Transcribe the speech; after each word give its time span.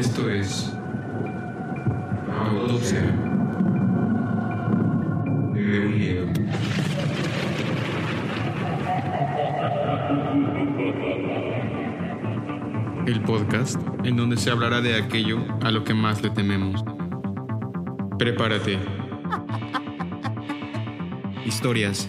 Esto 0.00 0.30
es 0.30 0.72
Autopsia 2.46 3.02
de 5.52 6.22
un. 6.24 6.32
El 13.06 13.20
podcast 13.24 13.78
en 14.04 14.16
donde 14.16 14.38
se 14.38 14.50
hablará 14.50 14.80
de 14.80 14.96
aquello 14.96 15.44
a 15.60 15.70
lo 15.70 15.84
que 15.84 15.92
más 15.92 16.22
le 16.22 16.30
tememos. 16.30 16.82
Prepárate. 18.18 18.78
Historias, 21.44 22.08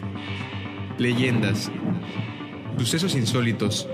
leyendas, 0.97 1.69
sucesos 2.77 3.15
insólitos. 3.15 3.89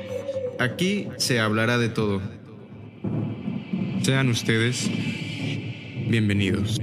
Aquí 0.60 1.08
se 1.18 1.40
hablará 1.40 1.80
de 1.80 1.90
todo. 1.90 2.37
Sean 4.08 4.30
ustedes 4.30 4.90
bienvenidos. 6.08 6.80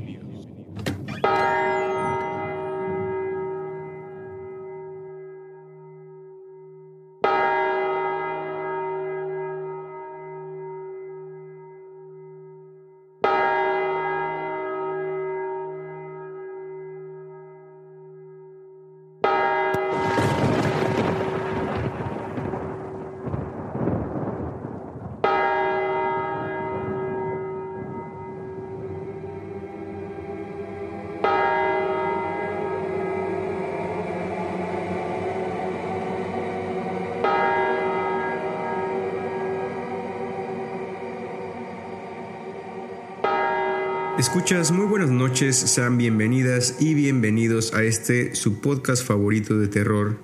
Escuchas, 44.19 44.71
muy 44.71 44.87
buenas 44.87 45.11
noches, 45.11 45.57
sean 45.57 45.99
bienvenidas 45.99 46.77
y 46.79 46.95
bienvenidos 46.95 47.75
a 47.75 47.83
este 47.83 48.37
su 48.37 48.61
podcast 48.61 49.05
favorito 49.05 49.59
de 49.59 49.67
terror, 49.67 50.21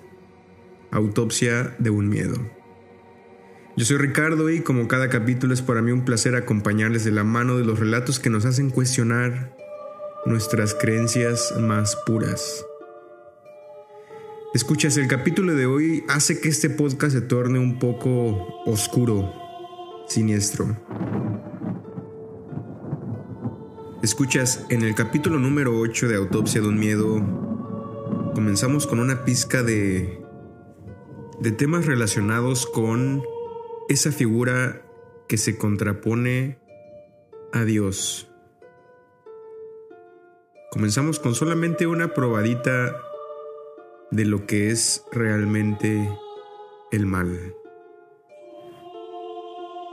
Autopsia 0.93 1.75
de 1.81 1.91
un 1.91 2.09
Miedo. 2.09 2.37
Yo 3.77 3.85
soy 3.85 3.97
Ricardo 3.97 4.49
y 4.49 4.61
como 4.61 4.87
cada 4.87 5.09
capítulo 5.09 5.53
es 5.55 5.61
para 5.61 5.83
mí 5.83 5.91
un 5.91 6.05
placer 6.05 6.37
acompañarles 6.37 7.05
de 7.05 7.11
la 7.11 7.25
mano 7.25 7.57
de 7.57 7.65
los 7.65 7.81
relatos 7.81 8.21
que 8.21 8.31
nos 8.31 8.45
hacen 8.45 8.71
cuestionar 8.71 9.57
nuestras 10.25 10.73
creencias 10.73 11.53
más 11.59 11.97
puras. 12.07 12.65
Escuchas, 14.55 14.99
el 14.99 15.09
capítulo 15.09 15.57
de 15.57 15.67
hoy 15.67 16.05
hace 16.09 16.41
que 16.41 16.49
este 16.49 16.71
podcast 16.71 17.13
se 17.13 17.23
torne 17.23 17.59
un 17.59 17.81
poco 17.81 18.63
oscuro, 18.67 19.35
siniestro. 20.07 20.77
Escuchas, 24.03 24.65
en 24.71 24.81
el 24.83 24.95
capítulo 24.95 25.39
número 25.39 25.79
8 25.79 26.09
de 26.09 26.17
Autopsia 26.17 26.63
de 26.63 26.69
un 26.69 26.81
Miedo, 26.81 27.21
comenzamos 28.35 28.87
con 28.87 28.99
una 28.99 29.27
pizca 29.27 29.63
de, 29.63 30.25
de 31.39 31.53
temas 31.53 31.85
relacionados 31.85 32.65
con 32.65 33.23
esa 33.91 34.11
figura 34.11 34.81
que 35.29 35.37
se 35.37 35.59
contrapone 35.59 36.59
a 37.53 37.65
Dios. 37.65 38.33
Comenzamos 40.71 41.21
con 41.21 41.35
solamente 41.35 41.87
una 41.87 42.15
probadita 42.15 43.03
de 44.11 44.25
lo 44.25 44.47
que 44.47 44.71
es 44.71 45.05
realmente 45.13 46.09
el 46.91 47.05
mal. 47.05 47.55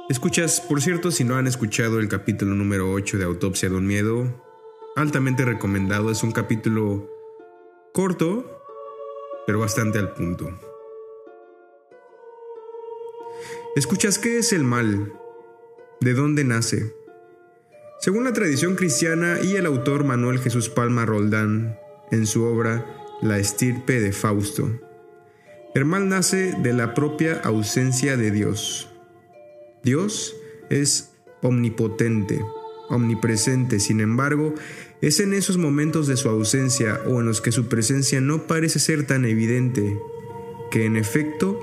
Escuchas, 0.09 0.61
por 0.61 0.81
cierto, 0.81 1.11
si 1.11 1.25
no 1.25 1.35
han 1.35 1.47
escuchado 1.47 1.99
el 1.99 2.07
capítulo 2.07 2.55
número 2.55 2.93
8 2.93 3.17
de 3.17 3.25
Autopsia 3.25 3.67
de 3.67 3.75
un 3.75 3.85
Miedo, 3.85 4.41
altamente 4.95 5.43
recomendado, 5.43 6.09
es 6.11 6.23
un 6.23 6.31
capítulo 6.31 7.11
corto, 7.91 8.63
pero 9.45 9.59
bastante 9.59 9.99
al 9.99 10.13
punto. 10.13 10.49
Escuchas, 13.75 14.17
¿qué 14.17 14.37
es 14.37 14.53
el 14.53 14.63
mal? 14.63 15.11
¿De 15.99 16.13
dónde 16.13 16.45
nace? 16.45 16.95
Según 17.99 18.23
la 18.23 18.31
tradición 18.31 18.75
cristiana 18.75 19.41
y 19.41 19.57
el 19.57 19.65
autor 19.65 20.05
Manuel 20.05 20.39
Jesús 20.39 20.69
Palma 20.69 21.05
Roldán, 21.05 21.77
en 22.11 22.27
su 22.27 22.45
obra 22.45 22.85
La 23.21 23.39
estirpe 23.39 23.99
de 23.99 24.13
Fausto, 24.13 24.71
el 25.75 25.83
mal 25.83 26.07
nace 26.07 26.55
de 26.59 26.71
la 26.71 26.93
propia 26.93 27.41
ausencia 27.43 28.15
de 28.15 28.31
Dios 28.31 28.89
Dios 29.83 30.35
es 30.69 31.11
omnipotente, 31.41 32.41
omnipresente, 32.89 33.79
sin 33.79 34.01
embargo, 34.01 34.53
es 35.01 35.19
en 35.19 35.33
esos 35.33 35.57
momentos 35.57 36.07
de 36.07 36.17
su 36.17 36.29
ausencia 36.29 37.01
o 37.05 37.19
en 37.19 37.27
los 37.27 37.41
que 37.41 37.51
su 37.51 37.67
presencia 37.67 38.21
no 38.21 38.47
parece 38.47 38.79
ser 38.79 39.05
tan 39.05 39.25
evidente 39.25 39.97
que 40.71 40.85
en 40.85 40.97
efecto 40.97 41.59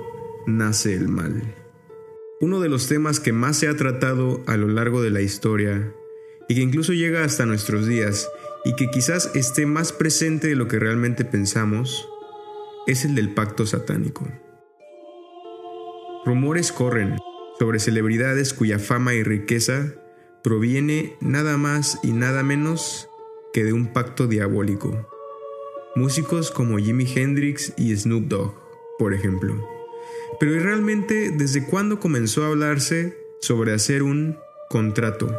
nace 0.46 0.94
el 0.94 1.08
mal. 1.08 1.42
Uno 2.40 2.60
de 2.60 2.68
los 2.68 2.88
temas 2.88 3.20
que 3.20 3.32
más 3.32 3.56
se 3.56 3.68
ha 3.68 3.76
tratado 3.76 4.42
a 4.46 4.56
lo 4.56 4.68
largo 4.68 5.02
de 5.02 5.10
la 5.10 5.22
historia 5.22 5.92
y 6.48 6.54
que 6.54 6.60
incluso 6.60 6.92
llega 6.92 7.24
hasta 7.24 7.46
nuestros 7.46 7.86
días 7.86 8.28
y 8.64 8.74
que 8.76 8.90
quizás 8.90 9.30
esté 9.34 9.66
más 9.66 9.92
presente 9.92 10.48
de 10.48 10.56
lo 10.56 10.68
que 10.68 10.78
realmente 10.78 11.24
pensamos 11.24 12.08
es 12.86 13.04
el 13.04 13.14
del 13.14 13.32
pacto 13.32 13.66
satánico. 13.66 14.28
Rumores 16.24 16.72
corren 16.72 17.16
sobre 17.58 17.78
celebridades 17.78 18.52
cuya 18.52 18.78
fama 18.78 19.14
y 19.14 19.22
riqueza 19.22 19.94
proviene 20.42 21.16
nada 21.20 21.56
más 21.56 21.98
y 22.02 22.12
nada 22.12 22.42
menos 22.42 23.08
que 23.52 23.64
de 23.64 23.72
un 23.72 23.92
pacto 23.92 24.26
diabólico. 24.26 25.08
Músicos 25.94 26.50
como 26.50 26.78
Jimi 26.78 27.06
Hendrix 27.06 27.72
y 27.76 27.96
Snoop 27.96 28.24
Dogg, 28.24 28.54
por 28.98 29.14
ejemplo. 29.14 29.66
Pero 30.40 30.54
¿y 30.54 30.58
realmente 30.58 31.30
desde 31.30 31.64
cuándo 31.64 32.00
comenzó 32.00 32.44
a 32.44 32.48
hablarse 32.48 33.16
sobre 33.40 33.72
hacer 33.72 34.02
un 34.02 34.36
contrato 34.68 35.32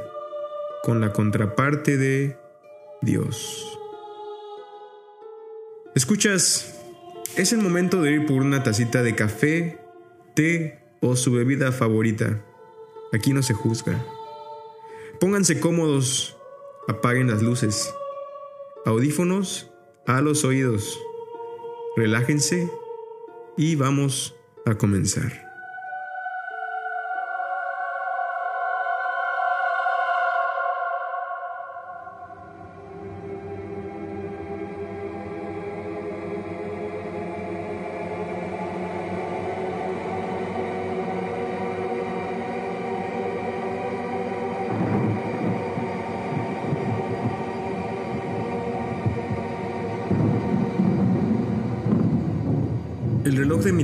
con 0.84 1.02
la 1.02 1.12
contraparte 1.12 1.98
de 1.98 2.38
Dios? 3.02 3.78
Escuchas, 5.94 6.74
es 7.36 7.52
el 7.52 7.60
momento 7.60 8.02
de 8.02 8.14
ir 8.14 8.26
por 8.26 8.42
una 8.42 8.64
tacita 8.64 9.04
de 9.04 9.16
café, 9.16 9.78
té 10.36 10.85
o 11.02 11.16
su 11.16 11.32
bebida 11.32 11.72
favorita. 11.72 12.44
Aquí 13.14 13.34
no 13.34 13.44
se 13.44 13.54
juzga. 13.54 14.04
Pónganse 15.20 15.60
cómodos, 15.60 16.38
apaguen 16.88 17.30
las 17.30 17.42
luces, 17.42 17.94
audífonos 18.86 19.72
a 20.06 20.22
los 20.22 20.44
oídos, 20.44 21.00
relájense 21.96 22.70
y 23.58 23.76
vamos 23.76 24.36
a 24.66 24.76
comenzar. 24.76 25.45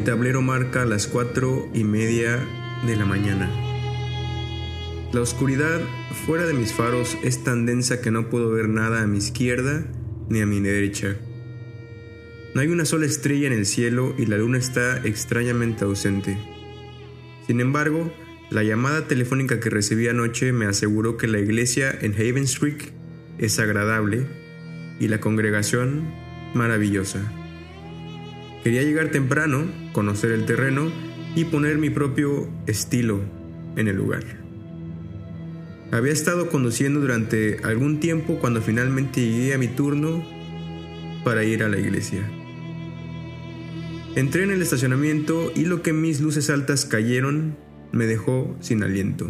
Mi 0.02 0.06
tablero 0.06 0.42
marca 0.42 0.84
las 0.84 1.06
cuatro 1.06 1.70
y 1.76 1.84
media 1.84 2.44
de 2.88 2.96
la 2.96 3.06
mañana. 3.06 3.48
La 5.14 5.22
oscuridad 5.22 5.80
fuera 6.26 6.48
de 6.48 6.56
mis 6.56 6.74
faros 6.74 7.20
es 7.24 7.44
tan 7.44 7.68
densa 7.68 8.02
que 8.02 8.10
no 8.10 8.28
puedo 8.28 8.50
ver 8.50 8.68
nada 8.68 9.04
a 9.04 9.06
mi 9.06 9.20
izquierda 9.20 9.86
ni 10.28 10.42
a 10.42 10.48
mi 10.48 10.60
derecha. 10.60 11.18
No 12.56 12.62
hay 12.62 12.70
una 12.70 12.86
sola 12.86 13.06
estrella 13.06 13.46
en 13.46 13.54
el 13.54 13.68
cielo 13.68 14.16
y 14.18 14.26
la 14.26 14.38
luna 14.38 14.58
está 14.58 15.06
extrañamente 15.06 15.84
ausente. 15.86 16.36
Sin 17.46 17.62
embargo, 17.62 18.12
la 18.50 18.64
llamada 18.64 19.08
telefónica 19.08 19.60
que 19.60 19.70
recibí 19.70 20.08
anoche 20.08 20.52
me 20.52 20.66
aseguró 20.66 21.16
que 21.16 21.28
la 21.28 21.38
iglesia 21.38 21.96
en 22.02 22.14
Haven 22.16 22.46
Street 22.46 22.82
es 23.38 23.60
agradable 23.60 24.26
y 25.00 25.10
la 25.10 25.20
congregación 25.20 26.12
maravillosa. 26.56 27.32
Quería 28.64 28.84
llegar 28.84 29.10
temprano, 29.10 29.66
conocer 29.92 30.32
el 30.32 30.46
terreno 30.46 30.92
y 31.36 31.46
poner 31.46 31.78
mi 31.78 31.90
propio 31.90 32.48
estilo 32.68 33.22
en 33.76 33.88
el 33.88 33.96
lugar. 33.96 34.24
Había 35.92 36.14
estado 36.14 36.50
conduciendo 36.50 37.00
durante 37.00 37.58
algún 37.64 38.00
tiempo 38.00 38.38
cuando 38.40 38.62
finalmente 38.62 39.22
llegué 39.22 39.54
a 39.54 39.58
mi 39.58 39.68
turno 39.68 40.24
para 41.24 41.44
ir 41.44 41.64
a 41.64 41.70
la 41.70 41.80
iglesia. 41.80 42.22
Entré 44.16 44.44
en 44.44 44.52
el 44.52 44.62
estacionamiento 44.62 45.52
y 45.56 45.66
lo 45.66 45.82
que 45.82 45.94
mis 45.94 46.22
luces 46.22 46.50
altas 46.50 46.86
cayeron 46.86 47.58
me 47.92 48.06
dejó 48.06 48.56
sin 48.60 48.84
aliento. 48.84 49.26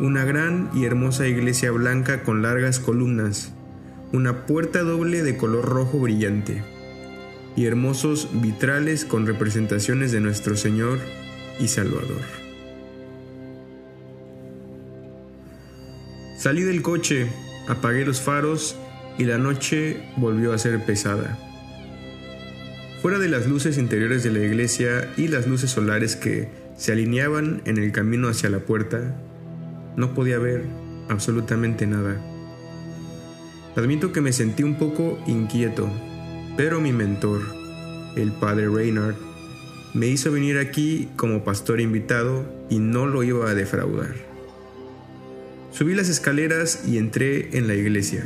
Una 0.00 0.24
gran 0.24 0.70
y 0.74 0.84
hermosa 0.84 1.26
iglesia 1.26 1.72
blanca 1.72 2.22
con 2.22 2.42
largas 2.42 2.78
columnas, 2.78 3.54
una 4.12 4.46
puerta 4.46 4.82
doble 4.82 5.22
de 5.22 5.36
color 5.36 5.64
rojo 5.66 5.98
brillante 5.98 6.62
y 7.56 7.66
hermosos 7.66 8.28
vitrales 8.32 9.04
con 9.04 9.26
representaciones 9.26 10.12
de 10.12 10.20
nuestro 10.20 10.56
Señor 10.56 10.98
y 11.60 11.68
Salvador. 11.68 12.22
Salí 16.38 16.62
del 16.62 16.82
coche, 16.82 17.26
apagué 17.66 18.06
los 18.06 18.20
faros 18.20 18.76
y 19.18 19.24
la 19.24 19.38
noche 19.38 20.00
volvió 20.16 20.52
a 20.52 20.58
ser 20.58 20.84
pesada. 20.84 21.36
Fuera 23.02 23.18
de 23.18 23.28
las 23.28 23.46
luces 23.46 23.76
interiores 23.76 24.22
de 24.22 24.30
la 24.30 24.38
iglesia 24.38 25.12
y 25.16 25.28
las 25.28 25.46
luces 25.46 25.70
solares 25.70 26.16
que 26.16 26.48
se 26.76 26.92
alineaban 26.92 27.60
en 27.64 27.76
el 27.76 27.92
camino 27.92 28.28
hacia 28.28 28.50
la 28.50 28.60
puerta, 28.60 29.16
no 29.96 30.14
podía 30.14 30.38
ver 30.38 30.62
absolutamente 31.08 31.86
nada. 31.86 32.37
Admito 33.78 34.10
que 34.10 34.20
me 34.20 34.32
sentí 34.32 34.64
un 34.64 34.74
poco 34.74 35.22
inquieto, 35.28 35.88
pero 36.56 36.80
mi 36.80 36.92
mentor, 36.92 37.42
el 38.16 38.32
padre 38.32 38.68
Reynard, 38.68 39.14
me 39.94 40.08
hizo 40.08 40.32
venir 40.32 40.58
aquí 40.58 41.08
como 41.14 41.44
pastor 41.44 41.80
invitado 41.80 42.44
y 42.68 42.80
no 42.80 43.06
lo 43.06 43.22
iba 43.22 43.48
a 43.48 43.54
defraudar. 43.54 44.16
Subí 45.70 45.94
las 45.94 46.08
escaleras 46.08 46.88
y 46.88 46.98
entré 46.98 47.56
en 47.56 47.68
la 47.68 47.76
iglesia. 47.76 48.24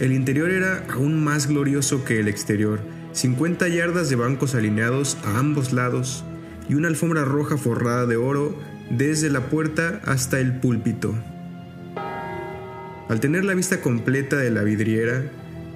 El 0.00 0.10
interior 0.10 0.50
era 0.50 0.84
aún 0.92 1.22
más 1.22 1.46
glorioso 1.46 2.04
que 2.04 2.18
el 2.18 2.26
exterior, 2.26 2.80
50 3.12 3.68
yardas 3.68 4.10
de 4.10 4.16
bancos 4.16 4.56
alineados 4.56 5.18
a 5.22 5.38
ambos 5.38 5.72
lados 5.72 6.24
y 6.68 6.74
una 6.74 6.88
alfombra 6.88 7.24
roja 7.24 7.56
forrada 7.58 8.06
de 8.06 8.16
oro 8.16 8.58
desde 8.90 9.30
la 9.30 9.42
puerta 9.42 10.00
hasta 10.04 10.40
el 10.40 10.58
púlpito. 10.58 11.14
Al 13.08 13.20
tener 13.20 13.44
la 13.44 13.54
vista 13.54 13.80
completa 13.80 14.36
de 14.36 14.50
la 14.50 14.64
vidriera, 14.64 15.22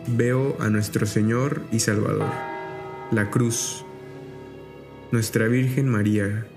veo 0.08 0.56
a 0.58 0.68
nuestro 0.68 1.06
Señor 1.06 1.62
y 1.70 1.78
Salvador, 1.78 2.28
la 3.12 3.30
cruz, 3.30 3.84
nuestra 5.12 5.46
Virgen 5.46 5.88
María, 5.88 6.48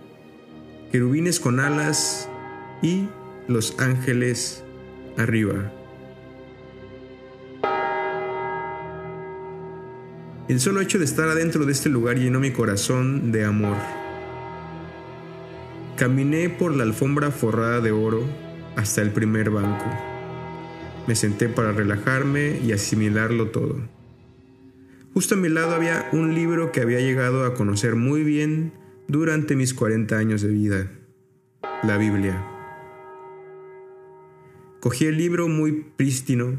querubines 0.92 1.40
con 1.40 1.60
alas 1.60 2.28
y 2.82 3.08
los 3.48 3.80
ángeles 3.80 4.64
arriba. 5.16 5.72
El 10.48 10.60
solo 10.60 10.82
hecho 10.82 10.98
de 10.98 11.06
estar 11.06 11.30
adentro 11.30 11.66
de 11.66 11.72
este 11.72 11.90
lugar 11.90 12.18
llenó 12.18 12.40
mi 12.40 12.52
corazón 12.52 13.32
de 13.32 13.46
amor. 13.46 13.78
Caminé 15.98 16.50
por 16.50 16.76
la 16.76 16.84
alfombra 16.84 17.30
forrada 17.30 17.80
de 17.80 17.92
oro 17.92 18.24
hasta 18.76 19.04
el 19.04 19.12
primer 19.12 19.52
banco. 19.52 20.13
Me 21.08 21.16
senté 21.16 21.50
para 21.50 21.72
relajarme 21.72 22.60
y 22.64 22.72
asimilarlo 22.72 23.50
todo. 23.50 23.78
Justo 25.14 25.36
a 25.36 25.38
mi 25.38 25.50
lado 25.50 25.76
había 25.76 26.10
un 26.12 26.34
libro 26.34 26.72
que 26.72 26.82
había 26.82 27.00
llegado 27.00 27.46
a 27.46 27.54
conocer 27.54 27.96
muy 27.96 28.24
bien 28.24 28.74
durante 29.08 29.56
mis 29.56 29.74
40 29.74 30.18
años 30.18 30.42
de 30.42 30.50
vida, 30.50 30.92
la 31.84 31.98
Biblia. 31.98 32.44
Cogí 34.80 35.06
el 35.06 35.18
libro 35.18 35.48
muy 35.48 35.86
prístino 35.96 36.58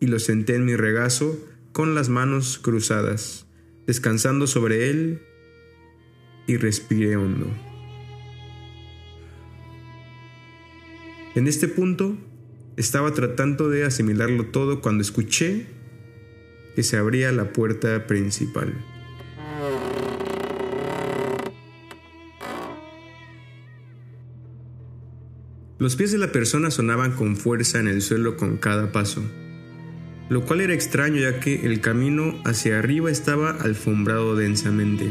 y 0.00 0.06
lo 0.06 0.18
senté 0.18 0.56
en 0.56 0.64
mi 0.64 0.74
regazo 0.74 1.38
con 1.72 1.94
las 1.94 2.08
manos 2.08 2.58
cruzadas, 2.58 3.46
descansando 3.86 4.46
sobre 4.46 4.90
él 4.90 5.22
y 6.46 6.56
respiré 6.56 7.16
hondo. 7.16 7.46
En 11.34 11.46
este 11.46 11.68
punto 11.68 12.16
estaba 12.80 13.12
tratando 13.12 13.68
de 13.68 13.84
asimilarlo 13.84 14.46
todo 14.46 14.80
cuando 14.80 15.02
escuché 15.02 15.66
que 16.74 16.82
se 16.82 16.96
abría 16.96 17.30
la 17.30 17.52
puerta 17.52 18.06
principal. 18.06 18.72
Los 25.78 25.96
pies 25.96 26.12
de 26.12 26.18
la 26.18 26.32
persona 26.32 26.70
sonaban 26.70 27.12
con 27.12 27.36
fuerza 27.36 27.80
en 27.80 27.88
el 27.88 28.02
suelo 28.02 28.36
con 28.36 28.56
cada 28.56 28.92
paso, 28.92 29.22
lo 30.28 30.44
cual 30.44 30.60
era 30.60 30.74
extraño 30.74 31.20
ya 31.20 31.40
que 31.40 31.66
el 31.66 31.80
camino 31.80 32.40
hacia 32.44 32.78
arriba 32.78 33.10
estaba 33.10 33.50
alfombrado 33.50 34.36
densamente. 34.36 35.10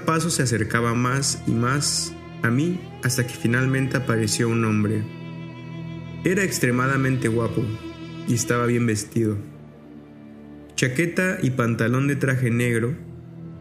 Paso 0.00 0.30
se 0.30 0.42
acercaba 0.42 0.94
más 0.94 1.42
y 1.46 1.52
más 1.52 2.12
a 2.42 2.50
mí 2.50 2.80
hasta 3.02 3.26
que 3.26 3.34
finalmente 3.34 3.96
apareció 3.96 4.48
un 4.48 4.64
hombre. 4.64 5.02
Era 6.24 6.42
extremadamente 6.42 7.28
guapo 7.28 7.62
y 8.26 8.34
estaba 8.34 8.66
bien 8.66 8.86
vestido. 8.86 9.36
Chaqueta 10.76 11.38
y 11.42 11.50
pantalón 11.50 12.08
de 12.08 12.16
traje 12.16 12.50
negro, 12.50 12.94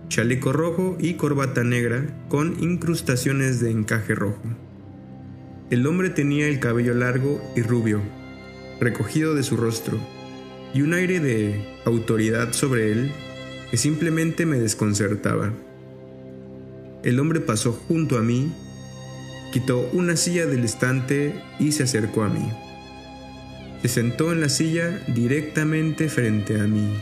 chaleco 0.08 0.54
rojo 0.54 0.98
y 1.00 1.14
corbata 1.14 1.64
negra 1.64 2.06
con 2.30 2.62
incrustaciones 2.62 3.60
de 3.60 3.72
encaje 3.72 4.16
rojo. 4.16 4.44
El 5.70 5.88
hombre 5.88 6.10
tenía 6.10 6.48
el 6.48 6.60
cabello 6.60 6.94
largo 6.94 7.42
y 7.56 7.62
rubio, 7.62 8.02
recogido 8.80 9.34
de 9.34 9.44
su 9.44 9.58
rostro, 9.58 9.98
y 10.74 10.82
un 10.82 10.94
aire 10.94 11.20
de 11.20 11.66
autoridad 11.86 12.54
sobre 12.54 12.92
él 12.92 13.12
que 13.72 13.78
simplemente 13.78 14.46
me 14.46 14.60
desconcertaba. 14.60 15.54
El 17.04 17.20
hombre 17.20 17.42
pasó 17.42 17.74
junto 17.74 18.18
a 18.18 18.22
mí, 18.22 18.52
quitó 19.52 19.90
una 19.92 20.16
silla 20.16 20.46
del 20.46 20.64
estante 20.64 21.36
y 21.60 21.74
se 21.74 21.84
acercó 21.84 22.24
a 22.24 22.30
mí. 22.30 22.50
Se 23.82 23.90
sentó 23.90 24.32
en 24.32 24.40
la 24.40 24.48
silla 24.48 25.04
directamente 25.14 26.08
frente 26.08 26.60
a 26.60 26.64
mí. 26.64 26.96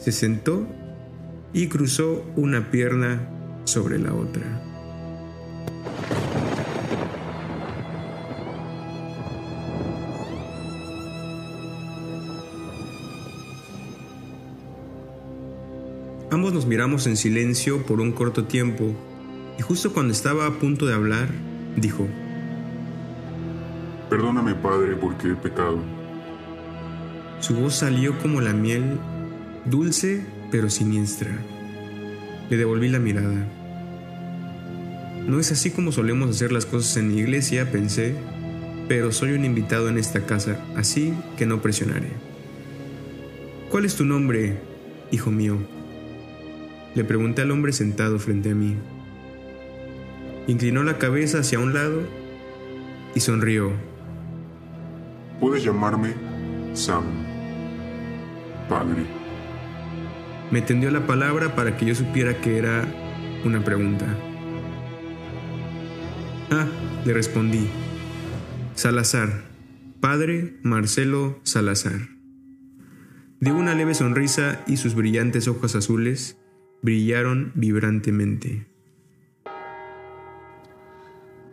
Se 0.00 0.10
sentó 0.10 0.66
y 1.52 1.68
cruzó 1.68 2.24
una 2.34 2.70
pierna 2.72 3.28
sobre 3.64 3.98
la 3.98 4.12
otra. 4.12 4.67
Ambos 16.38 16.52
nos 16.52 16.66
miramos 16.66 17.08
en 17.08 17.16
silencio 17.16 17.82
por 17.82 18.00
un 18.00 18.12
corto 18.12 18.44
tiempo 18.44 18.94
y 19.58 19.62
justo 19.62 19.92
cuando 19.92 20.12
estaba 20.12 20.46
a 20.46 20.52
punto 20.52 20.86
de 20.86 20.94
hablar, 20.94 21.30
dijo, 21.74 22.06
Perdóname, 24.08 24.54
Padre, 24.54 24.94
porque 24.94 25.32
he 25.32 25.34
pecado. 25.34 25.80
Su 27.40 27.56
voz 27.56 27.74
salió 27.74 28.16
como 28.20 28.40
la 28.40 28.52
miel, 28.52 29.00
dulce 29.64 30.24
pero 30.52 30.70
siniestra. 30.70 31.36
Le 32.50 32.56
devolví 32.56 32.88
la 32.88 33.00
mirada. 33.00 33.44
No 35.26 35.40
es 35.40 35.50
así 35.50 35.72
como 35.72 35.90
solemos 35.90 36.30
hacer 36.30 36.52
las 36.52 36.66
cosas 36.66 36.98
en 36.98 37.16
la 37.16 37.20
iglesia, 37.20 37.72
pensé, 37.72 38.14
pero 38.86 39.10
soy 39.10 39.32
un 39.32 39.44
invitado 39.44 39.88
en 39.88 39.98
esta 39.98 40.24
casa, 40.24 40.64
así 40.76 41.12
que 41.36 41.46
no 41.46 41.60
presionaré. 41.60 42.12
¿Cuál 43.70 43.86
es 43.86 43.96
tu 43.96 44.04
nombre, 44.04 44.60
hijo 45.10 45.32
mío? 45.32 45.77
Le 46.94 47.04
pregunté 47.04 47.42
al 47.42 47.50
hombre 47.50 47.72
sentado 47.72 48.18
frente 48.18 48.50
a 48.50 48.54
mí. 48.54 48.76
Inclinó 50.46 50.82
la 50.82 50.98
cabeza 50.98 51.40
hacia 51.40 51.58
un 51.58 51.74
lado 51.74 52.02
y 53.14 53.20
sonrió. 53.20 53.72
Puedes 55.40 55.62
llamarme 55.62 56.14
Sam, 56.72 57.04
Padre. 58.68 59.04
Me 60.50 60.62
tendió 60.62 60.90
la 60.90 61.06
palabra 61.06 61.54
para 61.54 61.76
que 61.76 61.84
yo 61.84 61.94
supiera 61.94 62.40
que 62.40 62.56
era 62.56 62.86
una 63.44 63.62
pregunta. 63.62 64.06
Ah, 66.50 66.66
le 67.04 67.12
respondí. 67.12 67.68
Salazar, 68.74 69.44
Padre 70.00 70.58
Marcelo 70.62 71.40
Salazar. 71.42 72.08
Dio 73.40 73.54
una 73.54 73.74
leve 73.74 73.94
sonrisa 73.94 74.64
y 74.66 74.78
sus 74.78 74.94
brillantes 74.94 75.46
ojos 75.46 75.74
azules 75.74 76.37
brillaron 76.82 77.52
vibrantemente. 77.54 78.66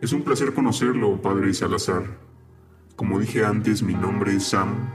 Es 0.00 0.12
un 0.12 0.22
placer 0.22 0.52
conocerlo, 0.54 1.20
Padre 1.20 1.52
Salazar. 1.54 2.04
Como 2.96 3.18
dije 3.18 3.44
antes, 3.44 3.82
mi 3.82 3.94
nombre 3.94 4.36
es 4.36 4.44
Sam 4.44 4.88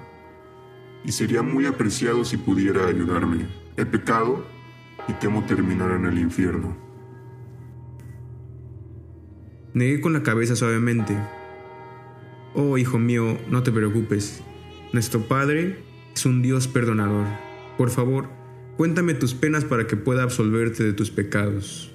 y 1.04 1.12
sería 1.12 1.42
muy 1.42 1.66
apreciado 1.66 2.24
si 2.24 2.38
pudiera 2.38 2.88
ayudarme. 2.88 3.48
He 3.78 3.86
pecado 3.86 4.46
y 5.08 5.14
temo 5.14 5.44
terminar 5.46 5.92
en 5.92 6.06
el 6.06 6.20
infierno. 6.20 6.76
Negué 9.74 10.02
con 10.02 10.14
la 10.14 10.24
cabeza 10.24 10.56
suavemente. 10.56 11.18
Oh, 12.54 12.78
hijo 12.78 13.00
mío, 13.00 13.38
no 13.50 13.64
te 13.64 13.72
preocupes. 13.72 14.44
Nuestro 14.94 15.22
Padre 15.22 15.84
es 16.14 16.26
un 16.26 16.42
Dios 16.42 16.68
perdonador. 16.68 17.26
Por 17.78 17.90
favor, 17.90 18.30
cuéntame 18.78 19.14
tus 19.14 19.34
penas 19.34 19.64
para 19.66 19.88
que 19.88 19.98
pueda 19.98 20.24
absolverte 20.24 20.84
de 20.84 20.94
tus 20.94 21.12
pecados. 21.12 21.92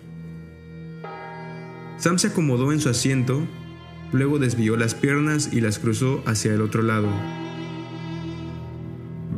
Sam 1.99 2.19
se 2.19 2.29
acomodó 2.29 2.73
en 2.73 2.81
su 2.81 2.89
asiento, 2.89 3.47
luego 4.13 4.39
desvió 4.39 4.77
las 4.77 4.95
piernas 4.95 5.53
y 5.53 5.61
las 5.61 5.79
cruzó 5.79 6.23
hacia 6.27 6.53
el 6.53 6.61
otro 6.61 6.83
lado. 6.83 7.09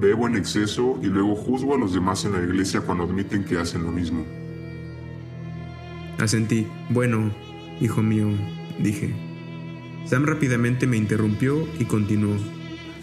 Bebo 0.00 0.28
en 0.28 0.36
exceso 0.36 0.98
y 1.02 1.06
luego 1.06 1.34
juzgo 1.34 1.74
a 1.74 1.78
los 1.78 1.92
demás 1.92 2.24
en 2.24 2.32
la 2.32 2.42
iglesia 2.42 2.80
cuando 2.80 3.04
admiten 3.04 3.44
que 3.44 3.58
hacen 3.58 3.82
lo 3.82 3.90
mismo. 3.90 4.24
Asentí. 6.18 6.66
Bueno, 6.90 7.32
hijo 7.80 8.02
mío, 8.02 8.28
dije. 8.80 9.14
Sam 10.04 10.24
rápidamente 10.24 10.86
me 10.86 10.96
interrumpió 10.96 11.66
y 11.78 11.84
continuó. 11.84 12.36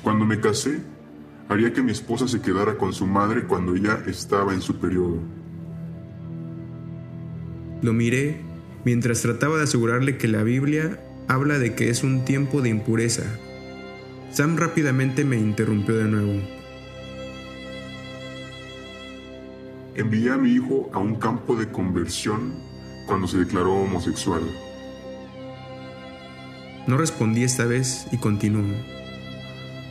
Cuando 0.03 0.25
me 0.25 0.39
casé, 0.39 0.81
haría 1.49 1.73
que 1.73 1.81
mi 1.81 1.91
esposa 1.91 2.27
se 2.27 2.41
quedara 2.41 2.77
con 2.77 2.93
su 2.93 3.05
madre 3.05 3.45
cuando 3.45 3.75
ella 3.75 4.03
estaba 4.07 4.53
en 4.53 4.61
su 4.61 4.77
periodo. 4.79 5.19
Lo 7.81 7.93
miré 7.93 8.41
mientras 8.83 9.21
trataba 9.21 9.57
de 9.57 9.63
asegurarle 9.63 10.17
que 10.17 10.27
la 10.27 10.43
Biblia 10.43 10.99
habla 11.27 11.59
de 11.59 11.75
que 11.75 11.89
es 11.89 12.03
un 12.03 12.25
tiempo 12.25 12.61
de 12.61 12.69
impureza. 12.69 13.23
Sam 14.31 14.57
rápidamente 14.57 15.23
me 15.23 15.37
interrumpió 15.37 15.95
de 15.95 16.05
nuevo. 16.05 16.41
Envié 19.95 20.31
a 20.31 20.37
mi 20.37 20.51
hijo 20.51 20.89
a 20.93 20.99
un 20.99 21.15
campo 21.15 21.55
de 21.55 21.71
conversión 21.71 22.53
cuando 23.07 23.27
se 23.27 23.37
declaró 23.37 23.73
homosexual. 23.73 24.41
No 26.87 26.97
respondí 26.97 27.43
esta 27.43 27.65
vez 27.65 28.07
y 28.11 28.17
continuó. 28.17 28.94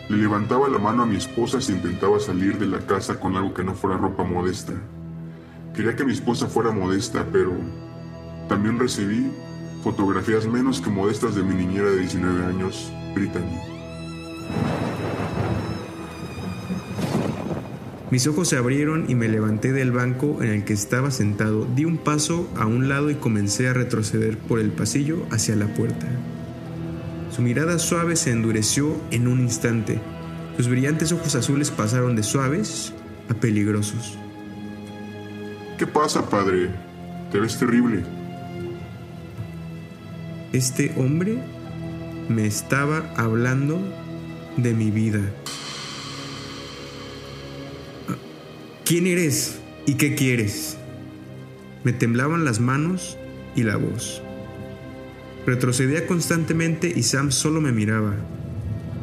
Le 0.08 0.18
levantaba 0.18 0.68
la 0.68 0.78
mano 0.78 1.02
a 1.02 1.06
mi 1.06 1.16
esposa 1.16 1.61
si 1.61 1.73
intentaba 1.73 2.20
salir 2.20 2.58
de 2.58 2.66
la 2.66 2.78
casa 2.80 3.18
con 3.18 3.37
algo 3.37 3.54
que 3.54 3.64
no 3.64 3.75
fuera 3.75 3.96
ropa 3.96 4.23
modesta. 4.23 4.73
Quería 5.75 5.96
que 5.96 6.04
mi 6.04 6.12
esposa 6.12 6.46
fuera 6.46 6.70
modesta, 6.73 7.26
pero 7.32 7.52
también 8.49 8.78
recibí 8.78 9.30
fotografías 9.82 10.46
menos 10.46 10.80
que 10.80 10.90
modestas 10.90 11.34
de 11.34 11.42
mi 11.42 11.54
niñera 11.54 11.90
de 11.90 12.00
19 12.00 12.44
años, 12.44 12.92
Brittany. 13.14 13.58
Mis 18.11 18.26
ojos 18.26 18.49
se 18.49 18.56
abrieron 18.58 19.06
y 19.08 19.14
me 19.14 19.26
levanté 19.26 19.73
del 19.73 19.90
banco 19.90 20.42
en 20.42 20.50
el 20.50 20.64
que 20.64 20.73
estaba 20.75 21.11
sentado, 21.11 21.66
di 21.75 21.84
un 21.84 21.96
paso 21.96 22.49
a 22.56 22.66
un 22.66 22.88
lado 22.88 23.11
y 23.11 23.14
comencé 23.14 23.68
a 23.68 23.73
retroceder 23.73 24.38
por 24.38 24.61
el 24.61 24.70
pasillo 24.70 25.26
hacia 25.32 25.56
la 25.56 25.66
puerta. 25.66 26.06
Su 27.34 27.42
mirada 27.42 27.80
suave 27.80 28.14
se 28.14 28.30
endureció 28.30 28.96
en 29.10 29.26
un 29.26 29.40
instante. 29.40 29.98
Sus 30.56 30.68
brillantes 30.68 31.10
ojos 31.10 31.34
azules 31.34 31.72
pasaron 31.72 32.14
de 32.14 32.22
suaves 32.22 32.92
a 33.28 33.34
peligrosos. 33.34 34.16
¿Qué 35.76 35.84
pasa, 35.84 36.30
padre? 36.30 36.70
Te 37.32 37.40
ves 37.40 37.58
terrible. 37.58 38.04
Este 40.52 40.94
hombre 40.96 41.42
me 42.28 42.46
estaba 42.46 43.12
hablando 43.16 43.80
de 44.56 44.72
mi 44.72 44.92
vida. 44.92 45.20
¿Quién 48.84 49.08
eres 49.08 49.58
y 49.86 49.94
qué 49.94 50.14
quieres? 50.14 50.76
Me 51.82 51.92
temblaban 51.92 52.44
las 52.44 52.60
manos 52.60 53.18
y 53.56 53.64
la 53.64 53.76
voz. 53.76 54.23
Retrocedía 55.46 56.06
constantemente 56.06 56.92
y 56.94 57.02
Sam 57.02 57.30
solo 57.30 57.60
me 57.60 57.72
miraba. 57.72 58.14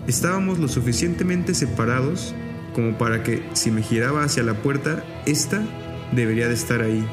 Estábamos 0.07 0.59
lo 0.59 0.67
suficientemente 0.67 1.53
separados 1.53 2.33
como 2.73 2.97
para 2.97 3.21
que 3.23 3.43
si 3.53 3.69
me 3.69 3.83
giraba 3.83 4.23
hacia 4.23 4.43
la 4.43 4.55
puerta, 4.55 5.03
esta 5.25 5.61
debería 6.11 6.47
de 6.47 6.53
estar 6.53 6.81
ahí. 6.81 7.05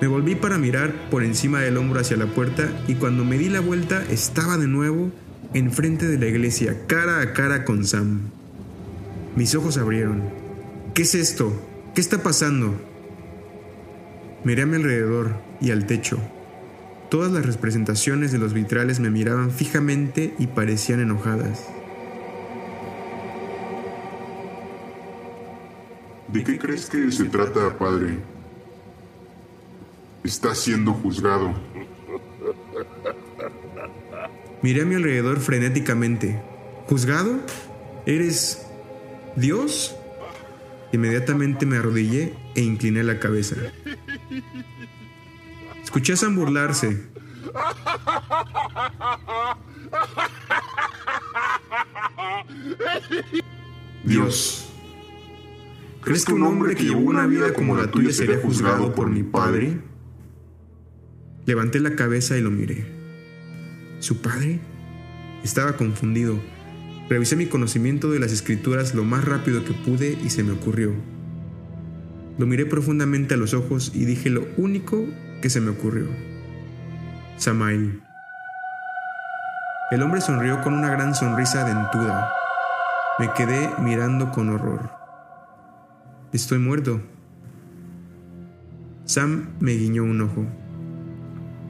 Me 0.00 0.08
volví 0.08 0.34
para 0.34 0.58
mirar 0.58 0.92
por 1.10 1.22
encima 1.22 1.60
del 1.60 1.76
hombro 1.76 2.00
hacia 2.00 2.16
la 2.16 2.26
puerta 2.26 2.68
y 2.88 2.94
cuando 2.94 3.24
me 3.24 3.38
di 3.38 3.48
la 3.48 3.60
vuelta 3.60 4.04
estaba 4.10 4.58
de 4.58 4.66
nuevo 4.66 5.10
enfrente 5.54 6.06
de 6.06 6.18
la 6.18 6.26
iglesia, 6.26 6.86
cara 6.86 7.20
a 7.20 7.32
cara 7.32 7.64
con 7.64 7.84
Sam. 7.84 8.22
Mis 9.36 9.54
ojos 9.54 9.78
abrieron. 9.78 10.22
¿Qué 10.94 11.02
es 11.02 11.14
esto? 11.14 11.52
¿Qué 11.94 12.00
está 12.00 12.22
pasando? 12.22 12.74
Miré 14.44 14.62
a 14.62 14.66
mi 14.66 14.76
alrededor 14.76 15.36
y 15.60 15.70
al 15.70 15.86
techo. 15.86 16.18
Todas 17.12 17.30
las 17.30 17.44
representaciones 17.44 18.32
de 18.32 18.38
los 18.38 18.54
vitrales 18.54 18.98
me 18.98 19.10
miraban 19.10 19.50
fijamente 19.50 20.34
y 20.38 20.46
parecían 20.46 20.98
enojadas. 20.98 21.68
¿De 26.28 26.42
qué 26.42 26.58
crees 26.58 26.88
que 26.88 27.12
se 27.12 27.24
trata, 27.26 27.76
padre? 27.76 28.16
Está 30.24 30.54
siendo 30.54 30.94
juzgado. 30.94 31.52
Miré 34.62 34.80
a 34.80 34.86
mi 34.86 34.94
alrededor 34.94 35.38
frenéticamente. 35.40 36.40
¿Juzgado? 36.86 37.40
¿Eres 38.06 38.66
Dios? 39.36 39.94
Inmediatamente 40.92 41.66
me 41.66 41.76
arrodillé 41.76 42.32
e 42.54 42.62
incliné 42.62 43.02
la 43.02 43.20
cabeza. 43.20 43.56
Escuché 45.82 46.14
a 46.14 46.16
Sam 46.16 46.36
burlarse. 46.36 47.02
Dios. 54.04 54.68
¿Crees 56.02 56.24
que 56.24 56.32
un 56.32 56.42
hombre 56.42 56.74
que 56.74 56.84
llevó 56.84 57.00
una 57.00 57.26
vida 57.26 57.52
como 57.54 57.76
la 57.76 57.90
tuya 57.90 58.12
sería 58.12 58.38
juzgado 58.38 58.94
por 58.94 59.08
mi 59.08 59.22
padre? 59.22 59.80
Levanté 61.46 61.80
la 61.80 61.94
cabeza 61.94 62.36
y 62.36 62.40
lo 62.40 62.50
miré. 62.50 62.86
¿Su 64.00 64.20
padre? 64.20 64.60
Estaba 65.44 65.76
confundido. 65.76 66.40
Revisé 67.08 67.36
mi 67.36 67.46
conocimiento 67.46 68.10
de 68.10 68.18
las 68.18 68.32
escrituras 68.32 68.94
lo 68.94 69.04
más 69.04 69.24
rápido 69.24 69.64
que 69.64 69.72
pude 69.72 70.18
y 70.24 70.30
se 70.30 70.42
me 70.42 70.52
ocurrió. 70.52 70.92
Lo 72.38 72.46
miré 72.46 72.66
profundamente 72.66 73.34
a 73.34 73.36
los 73.36 73.54
ojos 73.54 73.92
y 73.94 74.04
dije 74.04 74.30
lo 74.30 74.46
único 74.56 75.06
que 75.42 75.50
se 75.50 75.60
me 75.60 75.70
ocurrió. 75.70 76.06
Samael. 77.36 78.02
El 79.90 80.02
hombre 80.02 80.22
sonrió 80.22 80.62
con 80.62 80.72
una 80.72 80.88
gran 80.88 81.14
sonrisa 81.14 81.64
dentuda. 81.64 82.32
Me 83.18 83.30
quedé 83.34 83.68
mirando 83.80 84.32
con 84.32 84.48
horror. 84.48 84.90
Estoy 86.32 86.58
muerto. 86.58 87.02
Sam 89.04 89.50
me 89.60 89.72
guiñó 89.72 90.04
un 90.04 90.22
ojo. 90.22 90.46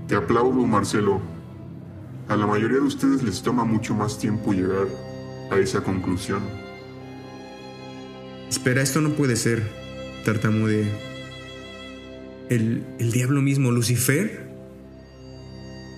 Te 0.07 0.14
aplaudo, 0.14 0.64
Marcelo. 0.67 1.21
A 2.29 2.37
la 2.37 2.47
mayoría 2.47 2.79
de 2.79 2.85
ustedes 2.85 3.23
les 3.23 3.43
toma 3.43 3.64
mucho 3.64 3.95
más 3.95 4.19
tiempo 4.19 4.52
llegar 4.52 4.87
a 5.50 5.57
esa 5.57 5.83
conclusión. 5.83 6.43
Espera, 8.49 8.83
esto 8.83 9.00
no 9.00 9.11
puede 9.11 9.35
ser, 9.35 9.62
tartamudeé. 10.25 11.12
¿El, 12.52 12.85
¿El 12.99 13.12
diablo 13.12 13.40
mismo, 13.40 13.71
Lucifer? 13.71 14.42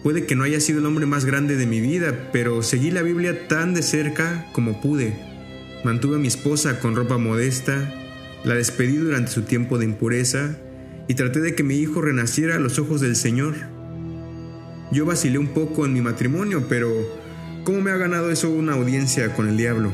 Puede 0.04 0.24
que 0.24 0.36
no 0.36 0.44
haya 0.44 0.60
sido 0.60 0.78
el 0.78 0.86
hombre 0.86 1.04
más 1.04 1.24
grande 1.24 1.56
de 1.56 1.66
mi 1.66 1.80
vida, 1.80 2.30
pero 2.32 2.62
seguí 2.62 2.92
la 2.92 3.02
Biblia 3.02 3.48
tan 3.48 3.74
de 3.74 3.82
cerca 3.82 4.46
como 4.52 4.80
pude. 4.80 5.16
Mantuve 5.82 6.14
a 6.14 6.20
mi 6.20 6.28
esposa 6.28 6.78
con 6.78 6.94
ropa 6.94 7.18
modesta, 7.18 7.92
la 8.44 8.54
despedí 8.54 8.98
durante 8.98 9.32
su 9.32 9.42
tiempo 9.42 9.78
de 9.78 9.86
impureza 9.86 10.56
y 11.08 11.14
traté 11.14 11.40
de 11.40 11.56
que 11.56 11.64
mi 11.64 11.74
hijo 11.74 12.00
renaciera 12.00 12.54
a 12.54 12.60
los 12.60 12.78
ojos 12.78 13.00
del 13.00 13.16
Señor. 13.16 13.54
Yo 14.92 15.06
vacilé 15.06 15.38
un 15.38 15.48
poco 15.48 15.84
en 15.84 15.92
mi 15.92 16.02
matrimonio, 16.02 16.66
pero 16.68 16.88
¿cómo 17.64 17.80
me 17.80 17.90
ha 17.90 17.96
ganado 17.96 18.30
eso 18.30 18.48
una 18.48 18.74
audiencia 18.74 19.34
con 19.34 19.48
el 19.48 19.56
diablo? 19.56 19.90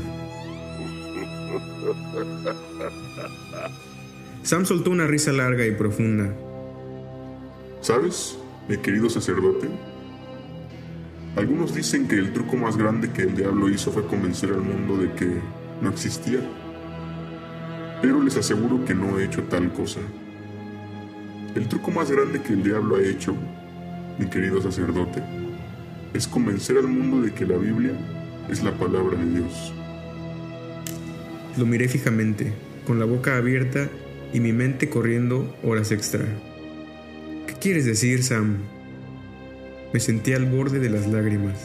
Sam 4.42 4.66
soltó 4.66 4.90
una 4.90 5.06
risa 5.06 5.32
larga 5.32 5.66
y 5.66 5.72
profunda. 5.72 6.34
¿Sabes, 7.80 8.36
mi 8.68 8.76
querido 8.76 9.08
sacerdote? 9.08 9.66
Algunos 11.34 11.74
dicen 11.74 12.06
que 12.06 12.16
el 12.16 12.34
truco 12.34 12.56
más 12.56 12.76
grande 12.76 13.10
que 13.10 13.22
el 13.22 13.34
diablo 13.34 13.70
hizo 13.70 13.90
fue 13.90 14.06
convencer 14.06 14.50
al 14.50 14.60
mundo 14.60 14.98
de 14.98 15.10
que 15.14 15.40
no 15.80 15.88
existía. 15.88 16.40
Pero 18.02 18.22
les 18.22 18.36
aseguro 18.36 18.84
que 18.84 18.94
no 18.94 19.18
he 19.18 19.24
hecho 19.24 19.44
tal 19.44 19.72
cosa. 19.72 20.00
El 21.54 21.68
truco 21.68 21.90
más 21.90 22.10
grande 22.10 22.42
que 22.42 22.52
el 22.52 22.62
diablo 22.62 22.96
ha 22.96 23.02
hecho, 23.02 23.34
mi 24.18 24.26
querido 24.26 24.60
sacerdote, 24.60 25.22
es 26.12 26.28
convencer 26.28 26.76
al 26.76 26.86
mundo 26.86 27.22
de 27.22 27.32
que 27.32 27.46
la 27.46 27.56
Biblia 27.56 27.92
es 28.50 28.62
la 28.62 28.76
palabra 28.76 29.16
de 29.16 29.38
Dios. 29.40 29.72
Lo 31.56 31.64
miré 31.64 31.88
fijamente, 31.88 32.52
con 32.86 32.98
la 32.98 33.06
boca 33.06 33.38
abierta 33.38 33.88
y 34.34 34.40
mi 34.40 34.52
mente 34.52 34.90
corriendo 34.90 35.56
horas 35.62 35.92
extra. 35.92 36.26
¿Qué 37.60 37.64
quieres 37.64 37.84
decir, 37.84 38.22
Sam? 38.22 38.56
Me 39.92 40.00
sentí 40.00 40.32
al 40.32 40.46
borde 40.46 40.78
de 40.78 40.88
las 40.88 41.06
lágrimas. 41.06 41.58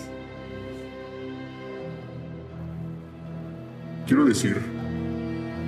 Quiero 4.05 4.25
decir, 4.25 4.57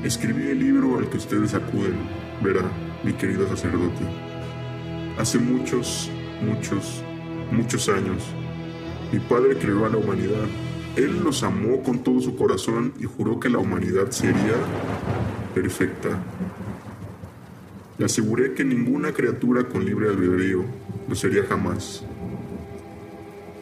escribí 0.03 0.50
el 0.50 0.60
libro 0.60 0.98
al 0.98 1.10
que 1.10 1.15
ustedes 1.15 1.53
acuden, 1.53 1.96
verá, 2.43 2.69
mi 3.05 3.13
querido 3.13 3.48
sacerdote. 3.48 4.03
Hace 5.17 5.39
muchos, 5.39 6.12
muchos, 6.41 7.01
muchos 7.50 7.88
años, 7.88 8.22
mi 9.13 9.19
padre 9.19 9.57
creó 9.57 9.86
a 9.86 9.89
la 9.89 9.96
humanidad. 9.96 10.43
Él 10.98 11.24
los 11.24 11.41
amó 11.43 11.81
con 11.84 12.03
todo 12.03 12.19
su 12.19 12.36
corazón 12.36 12.93
y 13.00 13.05
juró 13.05 13.39
que 13.39 13.48
la 13.48 13.60
humanidad 13.60 14.12
sería 14.12 14.57
perfecta. 15.55 16.22
Le 17.98 18.06
aseguré 18.06 18.54
que 18.54 18.63
ninguna 18.63 19.12
criatura 19.12 19.63
con 19.68 19.84
libre 19.84 20.10
albedrío 20.10 20.63
lo 21.08 21.16
sería 21.16 21.44
jamás. 21.44 22.04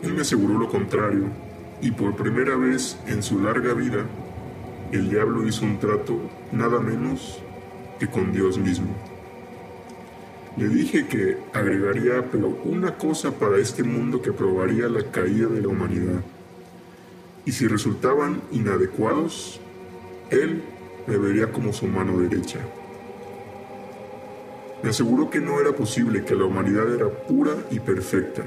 Él 0.01 0.13
me 0.13 0.21
aseguró 0.21 0.59
lo 0.59 0.67
contrario, 0.67 1.23
y 1.81 1.91
por 1.91 2.15
primera 2.15 2.55
vez 2.57 2.97
en 3.07 3.23
su 3.23 3.39
larga 3.39 3.73
vida, 3.73 4.05
el 4.91 5.09
diablo 5.09 5.47
hizo 5.47 5.65
un 5.65 5.79
trato 5.79 6.19
nada 6.51 6.79
menos 6.79 7.41
que 7.99 8.07
con 8.07 8.33
Dios 8.33 8.57
mismo. 8.57 8.93
Le 10.57 10.67
dije 10.69 11.07
que 11.07 11.37
agregaría 11.53 12.29
pero 12.31 12.49
una 12.63 12.97
cosa 12.97 13.31
para 13.31 13.57
este 13.57 13.83
mundo 13.83 14.21
que 14.21 14.31
probaría 14.31 14.87
la 14.87 15.11
caída 15.11 15.47
de 15.47 15.61
la 15.61 15.67
humanidad. 15.69 16.21
Y 17.45 17.51
si 17.51 17.67
resultaban 17.67 18.41
inadecuados, 18.51 19.59
él 20.29 20.61
me 21.07 21.17
vería 21.17 21.51
como 21.51 21.73
su 21.73 21.87
mano 21.87 22.19
derecha. 22.19 22.59
Me 24.85 24.91
aseguró 24.91 25.31
que 25.31 25.41
no 25.41 25.59
era 25.59 25.71
posible, 25.71 26.23
que 26.23 26.35
la 26.35 26.45
humanidad 26.45 26.93
era 26.93 27.09
pura 27.09 27.55
y 27.71 27.79
perfecta. 27.79 28.43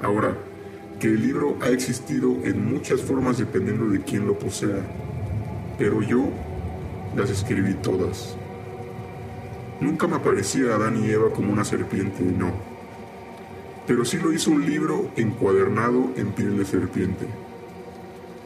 Ahora, 0.00 0.36
que 1.00 1.08
el 1.08 1.20
libro 1.20 1.56
ha 1.60 1.70
existido 1.70 2.36
en 2.44 2.72
muchas 2.72 3.00
formas 3.00 3.38
dependiendo 3.38 3.86
de 3.86 4.02
quién 4.02 4.24
lo 4.24 4.38
posea, 4.38 4.78
pero 5.80 6.00
yo 6.00 6.28
las 7.16 7.28
escribí 7.28 7.74
todas. 7.74 8.36
Nunca 9.80 10.06
me 10.06 10.14
aparecía 10.14 10.76
Adán 10.76 11.04
y 11.04 11.10
Eva 11.10 11.30
como 11.32 11.52
una 11.52 11.64
serpiente, 11.64 12.22
no. 12.22 12.52
Pero 13.84 14.04
sí 14.04 14.18
lo 14.18 14.32
hizo 14.32 14.52
un 14.52 14.64
libro 14.64 15.10
encuadernado 15.16 16.12
en 16.14 16.30
piel 16.30 16.56
de 16.56 16.64
serpiente. 16.64 17.26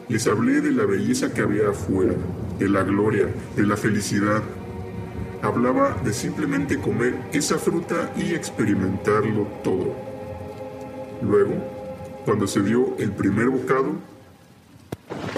Les 0.09 0.25
hablé 0.25 0.61
de 0.61 0.71
la 0.71 0.85
belleza 0.85 1.31
que 1.31 1.41
había 1.41 1.69
afuera, 1.69 2.15
de 2.57 2.67
la 2.67 2.81
gloria, 2.81 3.27
de 3.55 3.67
la 3.67 3.77
felicidad. 3.77 4.41
Hablaba 5.41 5.95
de 6.03 6.13
simplemente 6.13 6.77
comer 6.77 7.15
esa 7.31 7.57
fruta 7.57 8.11
y 8.17 8.33
experimentarlo 8.33 9.43
todo. 9.63 9.95
Luego, 11.21 11.53
cuando 12.25 12.47
se 12.47 12.61
dio 12.61 12.97
el 12.97 13.11
primer 13.11 13.49
bocado, 13.49 13.93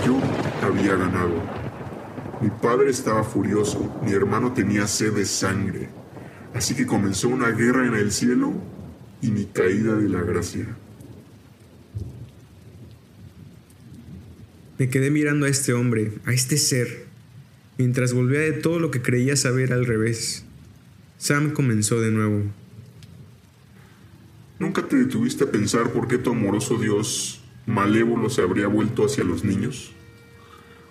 yo 0.06 0.20
había 0.64 0.96
ganado. 0.96 1.34
Mi 2.42 2.50
padre 2.50 2.90
estaba 2.90 3.24
furioso, 3.24 4.00
mi 4.04 4.14
hermano 4.14 4.54
tenía 4.54 4.88
sed 4.88 5.14
de 5.14 5.26
sangre, 5.26 5.90
así 6.54 6.74
que 6.74 6.86
comenzó 6.86 7.28
una 7.28 7.50
guerra 7.50 7.86
en 7.86 7.96
el 7.96 8.12
cielo 8.12 8.54
y 9.22 9.32
mi 9.32 9.46
caída 9.46 9.96
de 9.96 10.08
la 10.08 10.22
gracia. 10.22 10.66
Me 14.78 14.90
quedé 14.90 15.12
mirando 15.12 15.46
a 15.46 15.50
este 15.50 15.74
hombre, 15.74 16.14
a 16.26 16.32
este 16.32 16.56
ser, 16.56 17.09
mientras 17.80 18.14
volvía 18.14 18.42
de 18.42 18.52
todo 18.52 18.78
lo 18.78 18.92
que 18.92 19.02
creía 19.02 19.38
saber 19.38 19.72
al 19.72 19.86
revés. 19.86 20.44
Sam 21.18 21.52
comenzó 21.52 22.02
de 22.02 22.12
nuevo. 22.12 22.44
¿Nunca 24.60 24.86
te 24.86 24.98
detuviste 24.98 25.46
a 25.46 25.52
pensar 25.52 25.94
por 25.94 26.10
qué 26.10 26.18
tu 26.18 26.32
amoroso 26.32 26.78
Dios 26.78 27.42
malévolo 27.66 28.30
se 28.30 28.42
habría 28.42 28.68
vuelto 28.68 29.06
hacia 29.06 29.24
los 29.24 29.46
niños? 29.46 29.94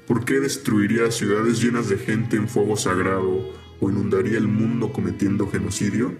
¿Por 0.06 0.24
qué 0.24 0.40
destruiría 0.40 1.10
ciudades 1.10 1.60
llenas 1.60 1.90
de 1.90 1.98
gente 1.98 2.36
en 2.36 2.48
fuego 2.48 2.74
sagrado 2.74 3.52
o 3.80 3.90
inundaría 3.90 4.38
el 4.38 4.48
mundo 4.48 4.90
cometiendo 4.90 5.46
genocidio? 5.46 6.14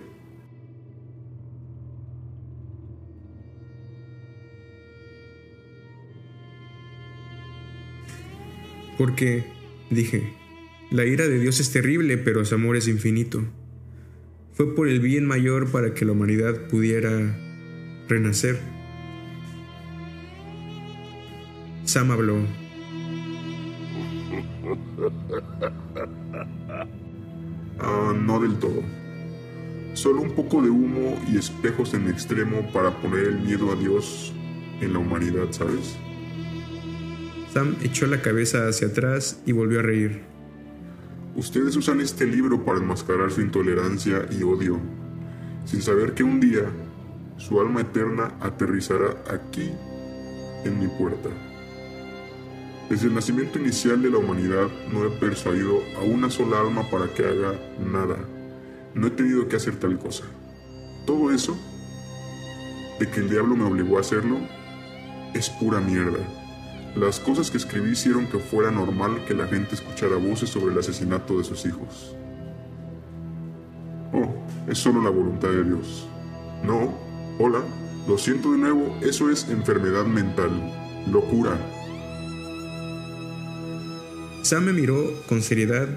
Porque, 8.99 9.47
dije, 9.89 10.38
la 10.91 11.05
ira 11.05 11.27
de 11.27 11.39
Dios 11.39 11.61
es 11.61 11.71
terrible, 11.71 12.17
pero 12.17 12.45
su 12.45 12.55
amor 12.55 12.77
es 12.77 12.89
infinito. 12.89 13.45
Fue 14.55 14.75
por 14.75 14.89
el 14.89 15.01
bien 15.01 15.27
mayor 15.27 15.71
para 15.71 15.93
que 15.93 16.05
la 16.05 16.13
humanidad 16.13 16.69
pudiera 16.69 17.37
renacer. 18.09 18.59
Sam 21.85 22.11
habló. 22.11 22.37
Ah, 27.81 28.13
no 28.13 28.41
del 28.41 28.59
todo. 28.59 28.83
Solo 29.95 30.21
un 30.21 30.33
poco 30.33 30.61
de 30.63 30.69
humo 30.69 31.17
y 31.33 31.39
espejos 31.39 31.95
en 31.95 32.09
extremo 32.09 32.69
para 32.73 32.91
poner 33.01 33.29
el 33.29 33.39
miedo 33.39 33.71
a 33.71 33.77
Dios 33.77 34.33
en 34.81 34.95
la 34.95 34.99
humanidad, 34.99 35.47
¿sabes? 35.51 35.97
Sam 37.53 37.77
echó 37.83 38.09
la 38.09 38.21
cabeza 38.21 38.67
hacia 38.67 38.89
atrás 38.89 39.41
y 39.47 39.53
volvió 39.53 39.79
a 39.79 39.83
reír. 39.83 40.23
Ustedes 41.39 41.77
usan 41.77 42.01
este 42.01 42.27
libro 42.27 42.65
para 42.65 42.81
enmascarar 42.81 43.31
su 43.31 43.41
intolerancia 43.41 44.27
y 44.29 44.43
odio, 44.43 44.81
sin 45.67 45.81
saber 45.83 46.13
que 46.13 46.25
un 46.25 46.41
día 46.41 46.65
su 47.37 47.61
alma 47.61 47.83
eterna 47.83 48.33
aterrizará 48.41 49.23
aquí, 49.31 49.71
en 50.65 50.81
mi 50.81 50.89
puerta. 50.89 51.29
Desde 52.91 53.07
el 53.07 53.15
nacimiento 53.15 53.61
inicial 53.61 54.03
de 54.03 54.11
la 54.11 54.19
humanidad 54.19 54.67
no 54.93 55.07
he 55.07 55.11
persuadido 55.11 55.79
a 55.97 56.03
una 56.03 56.29
sola 56.29 56.59
alma 56.61 56.91
para 56.91 57.07
que 57.15 57.25
haga 57.25 57.55
nada. 57.89 58.17
No 58.95 59.07
he 59.07 59.11
tenido 59.11 59.47
que 59.47 59.55
hacer 59.55 59.77
tal 59.77 59.97
cosa. 59.97 60.25
Todo 61.07 61.31
eso, 61.31 61.57
de 62.99 63.09
que 63.09 63.21
el 63.21 63.31
diablo 63.31 63.55
me 63.55 63.63
obligó 63.63 63.99
a 63.99 64.01
hacerlo, 64.01 64.39
es 65.35 65.49
pura 65.51 65.79
mierda. 65.79 66.19
Las 66.99 67.21
cosas 67.21 67.51
que 67.51 67.59
escribí 67.59 67.93
hicieron 67.93 68.27
que 68.27 68.39
fuera 68.39 68.71
normal 68.71 69.25
que 69.27 69.35
la 69.35 69.47
gente 69.47 69.75
escuchara 69.75 70.17
voces 70.17 70.51
sobre 70.51 70.73
el 70.73 70.79
asesinato 70.79 71.39
de 71.39 71.45
sus 71.45 71.65
hijos. 71.65 72.17
Oh, 74.13 74.35
es 74.67 74.79
solo 74.79 75.03
la 75.03 75.11
voluntad 75.11 75.49
de 75.49 75.65
Dios. 75.65 76.09
No, 76.65 76.93
hola, 77.39 77.61
lo 78.09 78.19
siento 78.19 78.53
de 78.53 78.59
nuevo, 78.59 78.97
eso 79.01 79.31
es 79.31 79.49
enfermedad 79.49 80.07
mental, 80.07 80.51
locura, 81.11 81.57
Sam 84.49 84.65
me 84.65 84.73
miró 84.73 84.97
con 85.29 85.43
seriedad 85.43 85.89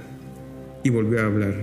y 0.83 0.89
volvió 0.89 1.21
a 1.21 1.25
hablar. 1.25 1.55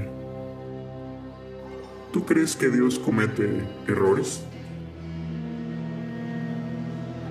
¿Tú 2.14 2.24
crees 2.24 2.56
que 2.56 2.70
Dios 2.70 2.98
comete 2.98 3.46
errores? 3.86 4.40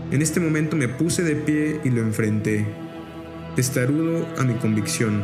En 0.10 0.22
este 0.22 0.40
momento 0.40 0.78
me 0.78 0.88
puse 0.88 1.22
de 1.22 1.36
pie 1.36 1.82
y 1.84 1.90
lo 1.90 2.02
enfrenté, 2.02 2.66
testarudo 3.58 4.26
a 4.38 4.44
mi 4.44 4.54
convicción. 4.54 5.24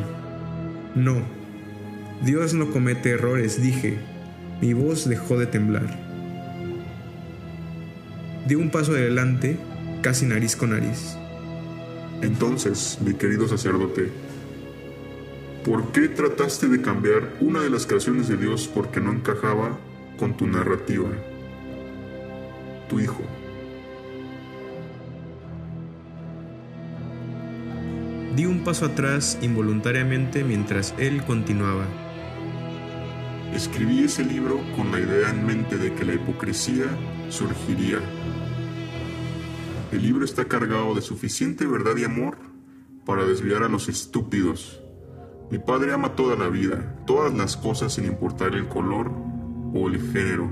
No, 0.93 1.21
Dios 2.25 2.53
no 2.53 2.69
comete 2.69 3.11
errores, 3.11 3.61
dije. 3.61 3.97
Mi 4.61 4.73
voz 4.73 5.07
dejó 5.07 5.37
de 5.37 5.45
temblar. 5.45 5.99
Di 8.45 8.55
un 8.55 8.71
paso 8.71 8.91
adelante, 8.91 9.57
casi 10.01 10.25
nariz 10.25 10.57
con 10.57 10.71
nariz. 10.71 11.17
Entonces, 12.21 12.97
mi 13.05 13.13
querido 13.13 13.47
sacerdote, 13.47 14.09
¿por 15.63 15.93
qué 15.93 16.09
trataste 16.09 16.67
de 16.67 16.81
cambiar 16.81 17.29
una 17.39 17.61
de 17.61 17.69
las 17.69 17.85
creaciones 17.85 18.27
de 18.27 18.35
Dios 18.35 18.69
porque 18.73 18.99
no 18.99 19.13
encajaba 19.13 19.77
con 20.17 20.35
tu 20.35 20.45
narrativa? 20.45 21.09
Tu 22.89 22.99
hijo. 22.99 23.23
Di 28.35 28.45
un 28.45 28.63
paso 28.63 28.85
atrás 28.85 29.37
involuntariamente 29.41 30.43
mientras 30.43 30.93
él 30.97 31.23
continuaba. 31.23 31.85
Escribí 33.53 34.03
ese 34.03 34.23
libro 34.23 34.59
con 34.75 34.91
la 34.91 34.99
idea 34.99 35.29
en 35.29 35.45
mente 35.45 35.77
de 35.77 35.93
que 35.93 36.03
la 36.03 36.15
hipocresía 36.15 36.85
surgiría 37.29 37.99
el 39.93 40.01
libro 40.01 40.25
está 40.25 40.45
cargado 40.45 40.95
de 40.95 41.01
suficiente 41.03 41.67
verdad 41.67 41.95
y 41.97 42.03
amor 42.03 42.37
para 43.05 43.25
desviar 43.25 43.61
a 43.61 43.69
los 43.69 43.89
estúpidos. 43.89 44.81
Mi 45.51 45.59
padre 45.59 45.93
ama 45.93 46.15
toda 46.15 46.35
la 46.35 46.47
vida, 46.47 46.95
todas 47.05 47.31
las 47.31 47.55
cosas 47.55 47.93
sin 47.93 48.05
importar 48.05 48.55
el 48.55 48.67
color 48.67 49.11
o 49.75 49.87
el 49.87 50.01
género. 50.01 50.49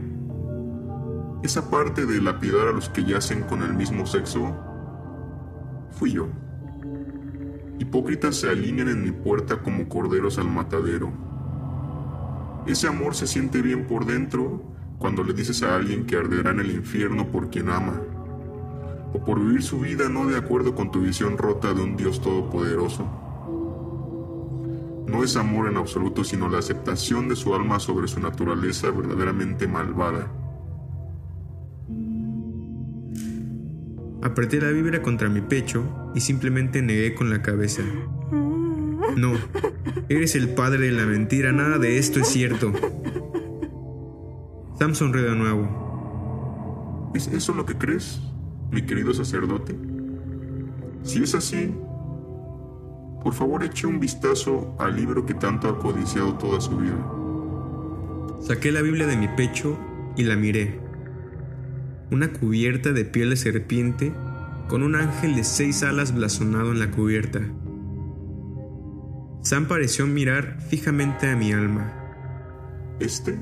Esa 1.42 1.72
parte 1.72 2.06
de 2.06 2.22
lapidar 2.22 2.68
a 2.68 2.72
los 2.72 2.88
que 2.90 3.04
yacen 3.04 3.42
con 3.42 3.64
el 3.64 3.74
mismo 3.74 4.06
sexo 4.06 4.56
fui 5.90 6.12
yo. 6.12 6.28
Hipócritas 7.82 8.36
se 8.36 8.48
alinean 8.48 8.90
en 8.90 9.04
mi 9.04 9.12
puerta 9.12 9.64
como 9.64 9.90
corderos 9.90 10.38
al 10.38 10.48
matadero. 10.48 11.12
Ese 12.68 12.88
amor 12.88 13.16
se 13.16 13.26
siente 13.26 13.64
bien 13.64 13.88
por 13.88 14.06
dentro 14.06 14.62
cuando 15.00 15.24
le 15.24 15.34
dices 15.34 15.64
a 15.64 15.78
alguien 15.78 16.06
que 16.06 16.16
arderá 16.16 16.52
en 16.52 16.60
el 16.60 16.70
infierno 16.70 17.32
por 17.32 17.50
quien 17.50 17.70
ama, 17.70 18.00
o 19.16 19.26
por 19.26 19.40
vivir 19.40 19.64
su 19.64 19.80
vida 19.80 20.10
no 20.10 20.28
de 20.28 20.38
acuerdo 20.38 20.76
con 20.76 20.92
tu 20.92 21.02
visión 21.02 21.40
rota 21.40 21.74
de 21.74 21.82
un 21.82 21.98
Dios 21.98 22.22
todopoderoso. 22.22 23.10
No 25.08 25.24
es 25.24 25.36
amor 25.36 25.68
en 25.68 25.78
absoluto, 25.78 26.24
sino 26.24 26.50
la 26.50 26.60
aceptación 26.60 27.30
de 27.30 27.36
su 27.36 27.56
alma 27.56 27.80
sobre 27.80 28.08
su 28.08 28.20
naturaleza 28.20 28.92
verdaderamente 28.92 29.68
malvada. 29.68 30.32
Apreté 34.22 34.62
la 34.62 34.70
vibra 34.70 35.02
contra 35.02 35.30
mi 35.30 35.42
pecho 35.42 35.84
y 36.14 36.22
simplemente 36.22 36.82
negué 36.82 37.16
con 37.16 37.30
la 37.30 37.42
cabeza. 37.42 37.82
No, 39.16 39.34
eres 40.10 40.36
el 40.36 40.50
padre 40.50 40.86
de 40.86 40.92
la 40.92 41.06
mentira, 41.06 41.52
nada 41.52 41.78
de 41.78 41.98
esto 41.98 42.20
es 42.20 42.28
cierto. 42.28 42.72
Sam 44.78 44.96
sonrió 44.96 45.24
de 45.24 45.36
nuevo. 45.36 47.12
¿Es 47.14 47.28
eso 47.28 47.54
lo 47.54 47.66
que 47.66 47.78
crees, 47.78 48.22
mi 48.72 48.84
querido 48.84 49.14
sacerdote? 49.14 49.76
Si 51.04 51.22
es 51.24 51.36
así, 51.36 51.74
por 53.24 53.34
favor 53.34 53.64
eche 53.64 53.86
un 53.86 54.00
vistazo 54.00 54.76
al 54.80 54.96
libro 54.96 55.26
que 55.26 55.36
tanto 55.36 55.70
ha 55.70 55.78
codiciado 55.78 56.36
toda 56.36 56.60
su 56.60 56.78
vida. 56.78 56.98
Saqué 58.42 58.72
la 58.72 58.82
Biblia 58.82 59.06
de 59.06 59.18
mi 59.18 59.28
pecho 59.28 59.78
y 60.16 60.24
la 60.24 60.36
miré. 60.36 60.81
Una 62.12 62.34
cubierta 62.34 62.92
de 62.92 63.06
piel 63.06 63.30
de 63.30 63.38
serpiente 63.38 64.14
con 64.68 64.84
un 64.84 64.96
ángel 64.96 65.34
de 65.36 65.46
seis 65.46 65.82
alas 65.82 66.14
blasonado 66.14 66.74
en 66.74 66.80
la 66.80 66.92
cubierta. 66.92 67.40
Sam 69.44 69.68
pareció 69.68 70.06
mirar 70.08 70.60
fijamente 70.70 71.28
a 71.28 71.38
mi 71.38 71.54
alma. 71.54 71.94
Este, 73.00 73.40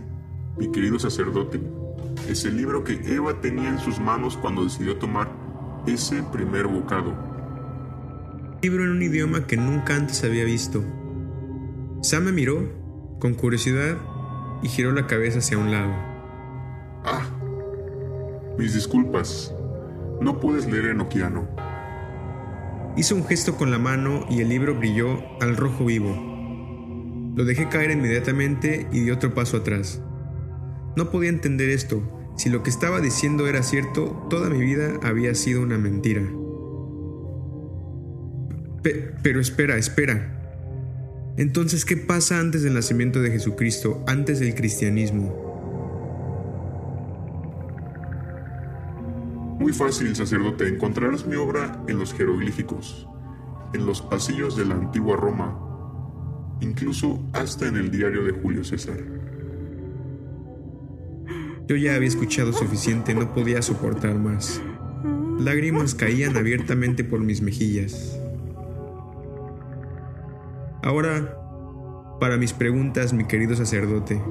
mi 0.56 0.72
querido 0.72 1.00
sacerdote, 1.00 1.60
es 2.30 2.46
el 2.46 2.58
libro 2.58 2.84
que 2.84 2.94
Eva 3.14 3.42
tenía 3.42 3.70
en 3.70 3.80
sus 3.80 4.00
manos 4.00 4.38
cuando 4.38 4.64
decidió 4.64 4.98
tomar 4.98 5.32
ese 5.88 6.22
primer 6.32 6.68
bocado. 6.68 7.14
Libro 8.62 8.84
en 8.84 8.92
un 8.92 9.02
idioma 9.02 9.48
que 9.48 9.58
nunca 9.58 9.96
antes 9.96 10.24
había 10.24 10.46
visto. 10.46 10.84
Sam 12.02 12.26
me 12.26 12.32
miró 12.32 12.70
con 13.20 13.34
curiosidad 13.34 13.98
y 14.62 14.68
giró 14.68 14.92
la 14.92 15.08
cabeza 15.08 15.40
hacia 15.40 15.58
un 15.58 15.72
lado. 15.72 16.09
Mis 18.60 18.74
disculpas. 18.74 19.56
No 20.19 20.41
puedes 20.41 20.69
leer 20.69 20.88
enoquiano. 20.88 21.48
Hizo 22.98 23.15
un 23.15 23.26
gesto 23.26 23.56
con 23.56 23.72
la 23.72 23.80
mano 23.80 24.26
y 24.30 24.41
el 24.41 24.50
libro 24.50 24.76
brilló 24.76 25.24
al 25.39 25.56
rojo 25.56 25.86
vivo. 25.86 26.13
Lo 27.38 27.45
dejé 27.45 27.69
caer 27.69 27.91
inmediatamente 27.91 28.86
y 28.91 29.00
di 29.00 29.12
otro 29.12 29.34
paso 29.34 29.56
atrás. 29.56 30.02
No 30.98 31.10
podía 31.10 31.30
entender 31.30 31.69
esto. 31.69 32.04
Si 32.36 32.50
lo 32.50 32.62
que 32.62 32.69
estaba 32.69 33.00
diciendo 33.00 33.48
era 33.48 33.63
cierto, 33.63 34.28
toda 34.30 34.50
mi 34.50 34.60
vida 34.60 35.00
había 35.04 35.36
sido 35.36 35.62
una 35.62 35.78
mentira. 35.78 36.24
pero 39.24 39.39
espera, 39.39 39.78
espera. 39.78 40.36
Entonces, 41.38 41.86
¿qué 41.86 41.95
pasa 41.95 42.41
antes 42.41 42.63
del 42.63 42.74
nacimiento 42.74 43.22
de 43.22 43.32
Jesucristo, 43.32 44.04
antes 44.06 44.41
del 44.41 44.54
cristianismo? 44.54 45.50
Muy 49.60 49.74
fácil, 49.74 50.15
sacerdote, 50.15 50.69
encontrarás 50.69 51.28
mi 51.28 51.36
obra 51.36 51.84
en 51.88 52.00
los 52.00 52.13
jeroglíficos, 52.13 53.08
en 53.74 53.86
los 53.86 54.02
pasillos 54.02 54.56
de 54.56 54.65
la 54.65 54.76
antigua 54.76 55.17
Roma, 55.17 56.58
incluso 56.62 57.19
hasta 57.34 57.67
en 57.67 57.76
el 57.76 57.91
diario 57.91 58.24
de 58.24 58.32
Julio 58.32 58.63
César. 58.63 58.98
Yo 61.67 61.76
ya 61.76 61.93
había 61.93 62.08
escuchado 62.08 62.54
suficiente, 62.54 63.13
no 63.13 63.34
podía 63.34 63.62
soportar 63.62 64.17
más. 64.17 64.62
Lágrimas 65.39 65.93
caían 65.93 66.38
abiertamente 66.38 67.04
por 67.04 67.19
mis 67.19 67.41
mejillas. 67.41 68.17
Ahora, 70.82 71.36
para 72.22 72.38
mis 72.38 72.54
preguntas, 72.54 73.12
mi 73.12 73.26
querido 73.26 73.58
sacerdote, 73.58 74.22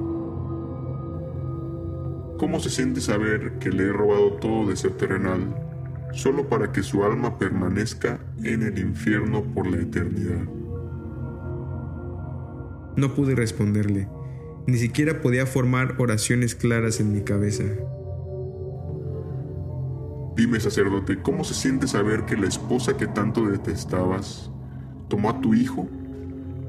¿Cómo 2.39 2.61
se 2.61 2.69
siente 2.69 3.01
saber 3.01 3.59
que 3.59 3.69
le 3.69 3.83
he 3.83 3.91
robado 3.91 4.31
todo 4.35 4.69
de 4.69 4.77
ser 4.77 4.91
terrenal, 4.91 5.41
solo 6.13 6.47
para 6.47 6.71
que 6.71 6.83
su 6.83 7.03
alma 7.03 7.37
permanezca 7.37 8.17
en 8.41 8.63
el 8.63 8.79
infierno 8.79 9.43
por 9.43 9.67
la 9.67 9.81
eternidad? 9.81 10.45
No 12.95 13.13
pude 13.13 13.35
responderle, 13.35 14.07
ni 14.67 14.77
siquiera 14.77 15.19
podía 15.19 15.45
formar 15.45 15.95
oraciones 15.97 16.55
claras 16.55 17.01
en 17.01 17.11
mi 17.11 17.23
cabeza. 17.23 17.65
Dime, 20.37 20.61
sacerdote, 20.61 21.21
¿cómo 21.21 21.43
se 21.43 21.53
siente 21.53 21.89
saber 21.89 22.23
que 22.23 22.37
la 22.37 22.47
esposa 22.47 22.95
que 22.95 23.07
tanto 23.07 23.47
detestabas 23.47 24.49
tomó 25.09 25.29
a 25.31 25.41
tu 25.41 25.53
hijo, 25.53 25.89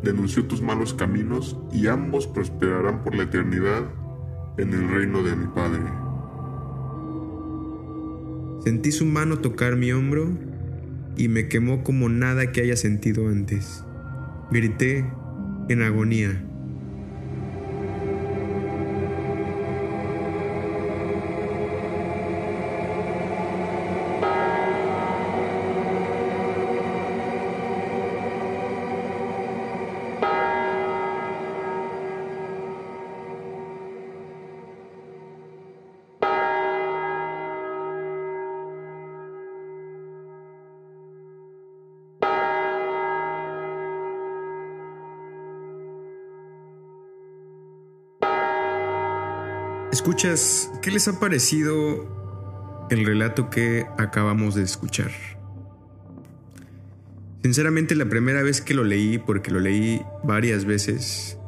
denunció 0.02 0.48
tus 0.48 0.62
malos 0.62 0.94
caminos 0.94 1.56
y 1.72 1.86
ambos 1.86 2.26
prosperarán 2.26 3.04
por 3.04 3.14
la 3.14 3.22
eternidad 3.22 3.84
en 4.62 4.74
el 4.74 4.88
reino 4.88 5.22
de 5.22 5.36
mi 5.36 5.46
Padre. 5.46 5.82
Sentí 8.64 8.92
su 8.92 9.06
mano 9.06 9.38
tocar 9.38 9.76
mi 9.76 9.92
hombro 9.92 10.30
y 11.16 11.28
me 11.28 11.48
quemó 11.48 11.82
como 11.82 12.08
nada 12.08 12.52
que 12.52 12.60
haya 12.60 12.76
sentido 12.76 13.28
antes. 13.28 13.84
Grité 14.50 15.10
en 15.68 15.82
agonía. 15.82 16.44
Escuchas, 50.10 50.72
¿qué 50.82 50.90
les 50.90 51.06
ha 51.06 51.20
parecido 51.20 52.88
el 52.90 53.06
relato 53.06 53.48
que 53.48 53.86
acabamos 53.96 54.56
de 54.56 54.64
escuchar? 54.64 55.12
Sinceramente 57.44 57.94
la 57.94 58.06
primera 58.06 58.42
vez 58.42 58.60
que 58.60 58.74
lo 58.74 58.82
leí, 58.82 59.18
porque 59.18 59.52
lo 59.52 59.60
leí 59.60 60.02
varias 60.24 60.64
veces, 60.64 61.38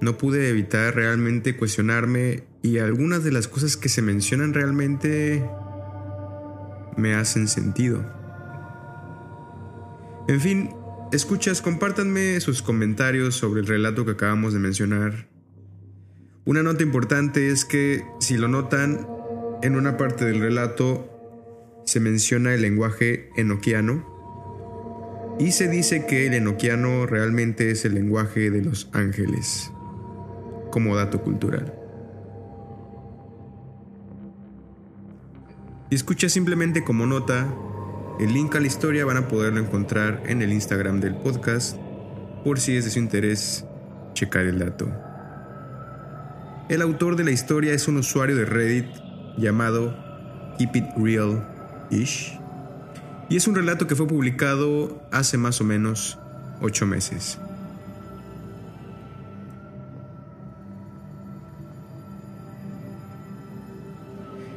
no 0.00 0.16
pude 0.16 0.48
evitar 0.48 0.94
realmente 0.94 1.58
cuestionarme 1.58 2.44
y 2.62 2.78
algunas 2.78 3.22
de 3.22 3.32
las 3.32 3.48
cosas 3.48 3.76
que 3.76 3.90
se 3.90 4.00
mencionan 4.00 4.54
realmente 4.54 5.46
me 6.96 7.12
hacen 7.12 7.48
sentido. 7.48 8.02
En 10.26 10.40
fin, 10.40 10.70
escuchas, 11.12 11.60
compártanme 11.60 12.40
sus 12.40 12.62
comentarios 12.62 13.34
sobre 13.34 13.60
el 13.60 13.66
relato 13.66 14.06
que 14.06 14.12
acabamos 14.12 14.54
de 14.54 14.58
mencionar 14.58 15.35
una 16.46 16.62
nota 16.62 16.84
importante 16.84 17.50
es 17.50 17.64
que, 17.64 18.06
si 18.20 18.36
lo 18.36 18.46
notan, 18.46 19.04
en 19.62 19.74
una 19.74 19.96
parte 19.96 20.24
del 20.24 20.38
relato 20.38 21.82
se 21.84 21.98
menciona 21.98 22.54
el 22.54 22.62
lenguaje 22.62 23.30
enoquiano 23.36 24.06
y 25.40 25.50
se 25.50 25.68
dice 25.68 26.06
que 26.06 26.28
el 26.28 26.34
enoquiano 26.34 27.04
realmente 27.04 27.72
es 27.72 27.84
el 27.84 27.94
lenguaje 27.94 28.50
de 28.52 28.62
los 28.62 28.88
ángeles, 28.92 29.72
como 30.70 30.94
dato 30.94 31.20
cultural. 31.20 31.74
Y 35.90 35.96
escucha 35.96 36.28
simplemente 36.28 36.84
como 36.84 37.06
nota, 37.06 37.52
el 38.20 38.32
link 38.32 38.54
a 38.54 38.60
la 38.60 38.68
historia 38.68 39.04
van 39.04 39.16
a 39.16 39.26
poderlo 39.26 39.58
encontrar 39.58 40.22
en 40.26 40.42
el 40.42 40.52
Instagram 40.52 41.00
del 41.00 41.16
podcast, 41.16 41.76
por 42.44 42.60
si 42.60 42.76
es 42.76 42.84
de 42.84 42.92
su 42.92 43.00
interés 43.00 43.64
checar 44.14 44.46
el 44.46 44.60
dato. 44.60 45.05
El 46.68 46.82
autor 46.82 47.14
de 47.14 47.22
la 47.22 47.30
historia 47.30 47.72
es 47.72 47.86
un 47.86 47.96
usuario 47.96 48.34
de 48.34 48.44
Reddit 48.44 48.86
llamado 49.38 49.96
Keep 50.58 50.74
It 50.74 50.84
Real 50.96 51.46
Ish 51.90 52.40
y 53.28 53.36
es 53.36 53.46
un 53.46 53.54
relato 53.54 53.86
que 53.86 53.94
fue 53.94 54.08
publicado 54.08 55.00
hace 55.12 55.38
más 55.38 55.60
o 55.60 55.64
menos 55.64 56.18
ocho 56.60 56.84
meses. 56.84 57.38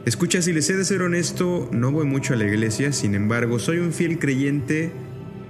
Escucha, 0.05 0.41
si 0.41 0.51
les 0.51 0.67
he 0.71 0.75
de 0.75 0.85
ser 0.85 1.03
honesto, 1.03 1.69
no 1.71 1.91
voy 1.91 2.07
mucho 2.07 2.33
a 2.33 2.37
la 2.37 2.45
iglesia, 2.45 2.91
sin 2.91 3.13
embargo, 3.13 3.59
soy 3.59 3.77
un 3.77 3.93
fiel 3.93 4.17
creyente 4.17 4.91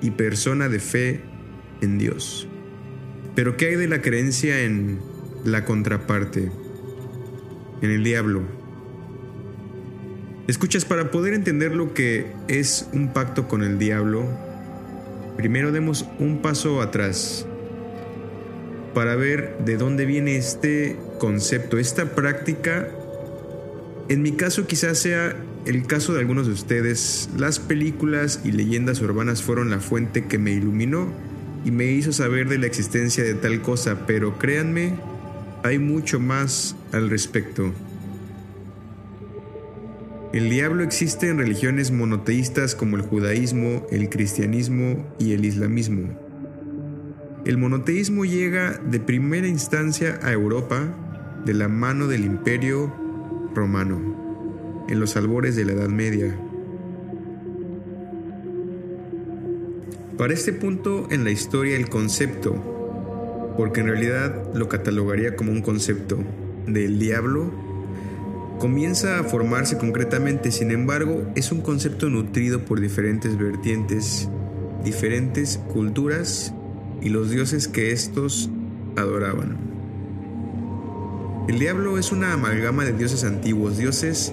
y 0.01 0.11
persona 0.11 0.67
de 0.67 0.79
fe 0.79 1.21
en 1.79 1.97
Dios. 1.97 2.49
Pero 3.33 3.55
¿qué 3.55 3.67
hay 3.67 3.75
de 3.75 3.87
la 3.87 4.01
creencia 4.01 4.59
en 4.61 4.99
la 5.43 5.65
contraparte, 5.65 6.52
en 7.82 7.91
el 7.91 8.04
diablo. 8.04 8.41
Escuchas, 10.47 10.86
para 10.86 11.12
poder 11.12 11.34
entender 11.34 11.75
lo 11.75 11.93
que 11.93 12.32
es 12.47 12.89
un 12.93 13.13
pacto 13.13 13.47
con 13.47 13.63
el 13.63 13.78
diablo, 13.78 14.25
primero 15.38 15.71
demos 15.71 16.06
un 16.19 16.41
paso 16.41 16.82
atrás 16.82 17.45
para 18.93 19.15
ver 19.15 19.60
de 19.63 19.78
dónde 19.78 20.06
viene 20.06 20.38
este 20.38 20.97
concepto, 21.19 21.78
esta 21.78 22.15
práctica. 22.15 22.89
En 24.10 24.21
mi 24.21 24.32
caso 24.32 24.65
quizás 24.65 24.97
sea 24.97 25.36
el 25.65 25.86
caso 25.86 26.13
de 26.13 26.19
algunos 26.19 26.47
de 26.47 26.54
ustedes. 26.54 27.30
Las 27.38 27.60
películas 27.60 28.41
y 28.43 28.52
leyendas 28.52 29.02
urbanas 29.02 29.43
fueron 29.43 29.69
la 29.69 29.80
fuente 29.80 30.25
que 30.25 30.38
me 30.39 30.52
iluminó 30.52 31.08
y 31.63 31.71
me 31.71 31.86
hizo 31.86 32.12
saber 32.12 32.49
de 32.49 32.58
la 32.58 32.65
existencia 32.65 33.23
de 33.23 33.36
tal 33.36 33.62
cosa, 33.62 34.08
pero 34.08 34.38
créanme, 34.39 34.95
hay 35.63 35.79
mucho 35.79 36.19
más 36.19 36.75
al 36.91 37.09
respecto. 37.09 37.73
El 40.31 40.49
diablo 40.49 40.83
existe 40.83 41.27
en 41.27 41.39
religiones 41.39 41.91
monoteístas 41.91 42.75
como 42.75 42.97
el 42.97 43.01
judaísmo, 43.01 43.85
el 43.89 44.09
cristianismo 44.09 45.07
y 45.17 45.33
el 45.33 45.43
islamismo. 45.43 46.09
El 47.45 47.57
monoteísmo 47.57 48.25
llega 48.25 48.77
de 48.77 48.99
primera 48.99 49.47
instancia 49.47 50.19
a 50.21 50.31
Europa 50.31 50.95
de 51.45 51.53
la 51.53 51.67
mano 51.67 52.07
del 52.07 52.25
imperio 52.25 52.93
romano, 53.55 54.85
en 54.87 54.99
los 54.99 55.15
albores 55.15 55.55
de 55.55 55.65
la 55.65 55.71
Edad 55.71 55.89
Media. 55.89 56.37
Para 60.17 60.33
este 60.33 60.53
punto 60.53 61.07
en 61.09 61.23
la 61.23 61.31
historia 61.31 61.75
el 61.75 61.89
concepto, 61.89 62.78
porque 63.59 63.81
en 63.81 63.87
realidad 63.87 64.53
lo 64.53 64.69
catalogaría 64.69 65.35
como 65.35 65.51
un 65.51 65.61
concepto 65.61 66.17
del 66.65 66.97
diablo, 66.97 67.51
comienza 68.57 69.19
a 69.19 69.25
formarse 69.25 69.77
concretamente, 69.77 70.49
sin 70.49 70.71
embargo 70.71 71.29
es 71.35 71.51
un 71.51 71.59
concepto 71.59 72.07
nutrido 72.07 72.63
por 72.63 72.79
diferentes 72.79 73.37
vertientes, 73.37 74.29
diferentes 74.85 75.57
culturas 75.73 76.53
y 77.01 77.09
los 77.09 77.31
dioses 77.31 77.67
que 77.67 77.91
éstos 77.91 78.49
adoraban. 78.95 79.57
El 81.49 81.59
diablo 81.59 81.97
es 81.97 82.13
una 82.13 82.31
amalgama 82.31 82.85
de 82.85 82.93
dioses 82.93 83.25
antiguos, 83.25 83.77
dioses 83.77 84.31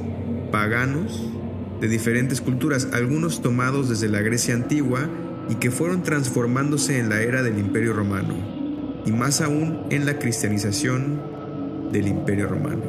paganos 0.53 1.33
de 1.81 1.89
diferentes 1.89 2.41
culturas, 2.41 2.91
algunos 2.93 3.43
tomados 3.43 3.89
desde 3.89 4.09
la 4.09 4.21
Grecia 4.21 4.55
antigua 4.55 5.11
y 5.49 5.57
que 5.57 5.73
fueron 5.73 6.05
transformándose 6.05 7.01
en 7.01 7.09
la 7.09 7.23
era 7.23 7.43
del 7.43 7.59
Imperio 7.59 7.93
Romano, 7.93 8.56
y 9.07 9.13
más 9.13 9.41
aún 9.41 9.87
en 9.91 10.05
la 10.05 10.19
cristianización 10.19 11.91
del 11.93 12.09
Imperio 12.09 12.49
Romano. 12.49 12.83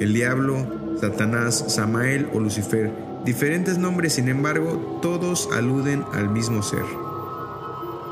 El 0.00 0.14
diablo, 0.14 0.96
Satanás, 0.98 1.64
Samael 1.68 2.26
o 2.32 2.40
Lucifer, 2.40 2.90
diferentes 3.24 3.76
nombres, 3.78 4.14
sin 4.14 4.28
embargo, 4.28 4.98
todos 5.02 5.50
aluden 5.52 6.04
al 6.14 6.30
mismo 6.30 6.62
ser. 6.62 6.84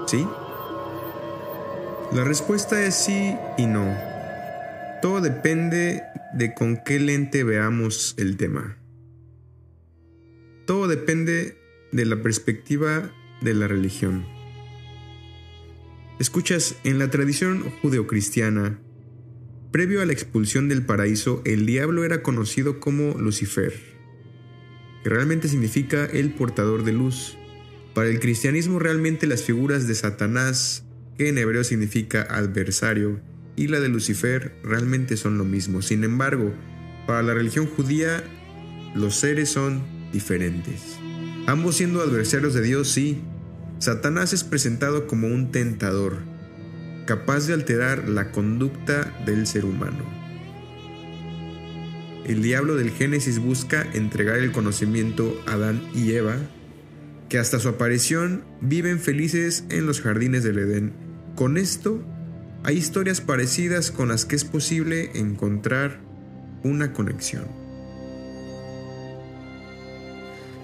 ¿Sí? 0.07 0.27
La 2.13 2.25
respuesta 2.25 2.83
es 2.85 2.95
sí 2.95 3.35
y 3.57 3.67
no. 3.67 3.97
Todo 5.01 5.21
depende 5.23 6.03
de 6.35 6.55
con 6.55 6.77
qué 6.77 7.01
lente 7.01 7.45
veamos 7.45 8.15
el 8.19 8.37
tema. 8.37 8.77
Todo 10.67 10.89
depende 10.89 11.57
de 11.93 12.05
la 12.05 12.17
perspectiva 12.23 13.11
de 13.41 13.55
la 13.55 13.69
religión. 13.69 14.38
Escuchas, 16.19 16.75
en 16.83 16.99
la 16.99 17.11
tradición 17.11 17.71
judeocristiana, 17.81 18.81
previo 19.71 20.03
a 20.03 20.07
la 20.07 20.13
expulsión 20.13 20.69
del 20.69 20.85
paraíso, 20.85 21.43
el 21.45 21.65
diablo 21.65 22.05
era 22.05 22.23
conocido 22.23 22.81
como 22.81 23.17
Lucifer, 23.19 23.73
que 25.05 25.11
realmente 25.11 25.47
significa 25.47 26.07
el 26.07 26.35
portador 26.35 26.83
de 26.83 26.93
luz. 26.93 27.37
Para 27.95 28.09
el 28.09 28.19
cristianismo 28.19 28.81
realmente 28.81 29.29
las 29.29 29.45
figuras 29.45 29.87
de 29.87 29.95
Satanás, 29.95 30.85
que 31.17 31.29
en 31.29 31.39
hebreo 31.39 31.63
significa 31.63 32.23
adversario, 32.23 33.21
y 33.55 33.69
la 33.69 33.79
de 33.79 33.89
Lucifer 33.89 34.57
realmente 34.65 35.17
son 35.17 35.39
lo 35.39 35.45
mismo. 35.45 35.83
Sin 35.83 36.03
embargo, 36.03 36.53
para 37.07 37.23
la 37.23 37.35
religión 37.35 37.67
judía, 37.67 38.25
los 38.97 39.15
seres 39.15 39.51
son 39.51 39.83
diferentes. 40.13 40.97
Ambos 41.47 41.77
siendo 41.77 42.01
adversarios 42.01 42.55
de 42.55 42.63
Dios, 42.63 42.89
sí. 42.89 43.21
Satanás 43.79 44.33
es 44.33 44.43
presentado 44.43 45.07
como 45.07 45.29
un 45.29 45.53
tentador, 45.53 46.19
capaz 47.07 47.47
de 47.47 47.55
alterar 47.55 48.09
la 48.09 48.33
conducta 48.33 49.15
del 49.25 49.47
ser 49.47 49.65
humano. 49.65 50.05
El 52.27 52.43
diablo 52.43 52.75
del 52.77 52.91
Génesis 52.91 53.39
busca 53.39 53.87
entregar 53.95 54.39
el 54.39 54.53
conocimiento 54.53 55.41
a 55.47 55.53
Adán 55.53 55.81
y 55.95 56.13
Eva 56.13 56.37
que 57.29 57.39
hasta 57.39 57.59
su 57.59 57.69
aparición 57.69 58.45
viven 58.61 58.99
felices 58.99 59.65
en 59.71 59.87
los 59.87 60.01
jardines 60.01 60.43
del 60.43 60.59
Edén. 60.59 60.93
Con 61.37 61.57
esto, 61.57 62.03
hay 62.65 62.77
historias 62.77 63.21
parecidas 63.21 63.91
con 63.91 64.09
las 64.09 64.25
que 64.25 64.35
es 64.37 64.45
posible 64.45 65.11
encontrar 65.15 66.01
una 66.65 66.93
conexión. 66.93 67.58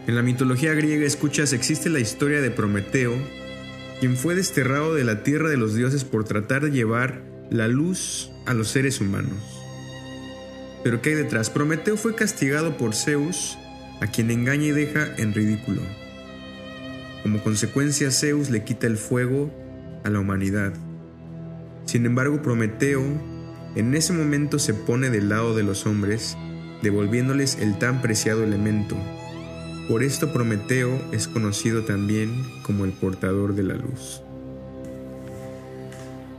En 0.07 0.14
la 0.14 0.23
mitología 0.23 0.75
griega 0.75 1.07
escuchas 1.07 1.55
existe 1.55 1.88
la 1.88 1.99
historia 1.99 2.43
de 2.43 2.51
Prometeo, 2.51 3.14
quien 4.01 4.17
fue 4.17 4.35
desterrado 4.35 4.95
de 4.95 5.03
la 5.03 5.23
tierra 5.23 5.49
de 5.49 5.57
los 5.57 5.75
dioses 5.75 6.05
por 6.05 6.25
tratar 6.25 6.62
de 6.62 6.71
llevar 6.71 7.23
la 7.51 7.69
luz 7.69 8.31
a 8.45 8.53
los 8.53 8.69
seres 8.69 9.01
humanos. 9.01 9.38
Pero 10.83 11.01
¿qué 11.01 11.11
hay 11.11 11.14
detrás? 11.14 11.49
Prometeo 11.49 11.97
fue 11.97 12.14
castigado 12.14 12.77
por 12.77 12.95
Zeus, 12.95 13.57
a 14.03 14.07
quien 14.07 14.31
engaña 14.31 14.67
y 14.67 14.71
deja 14.73 15.09
en 15.17 15.33
ridículo. 15.33 15.81
Como 17.23 17.43
consecuencia, 17.43 18.11
Zeus 18.11 18.51
le 18.51 18.62
quita 18.62 18.87
el 18.87 18.99
fuego 18.99 19.51
a 20.05 20.11
la 20.11 20.21
humanidad. 20.21 20.75
Sin 21.87 22.05
embargo, 22.05 22.43
Prometeo 22.43 23.03
en 23.75 23.95
ese 23.95 24.12
momento 24.12 24.59
se 24.59 24.75
pone 24.75 25.09
del 25.09 25.31
lado 25.31 25.57
de 25.57 25.62
los 25.62 25.87
hombres, 25.87 26.37
devolviéndoles 26.83 27.57
el 27.59 27.79
tan 27.79 28.03
preciado 28.03 28.45
elemento. 28.45 28.97
Por 29.88 30.03
esto 30.03 30.33
Prometeo 30.33 30.99
es 31.12 31.29
conocido 31.29 31.83
también 31.85 32.42
como 32.62 32.87
el 32.87 32.92
portador 32.92 33.55
de 33.55 33.64
la 33.64 33.75
luz. 33.75 34.23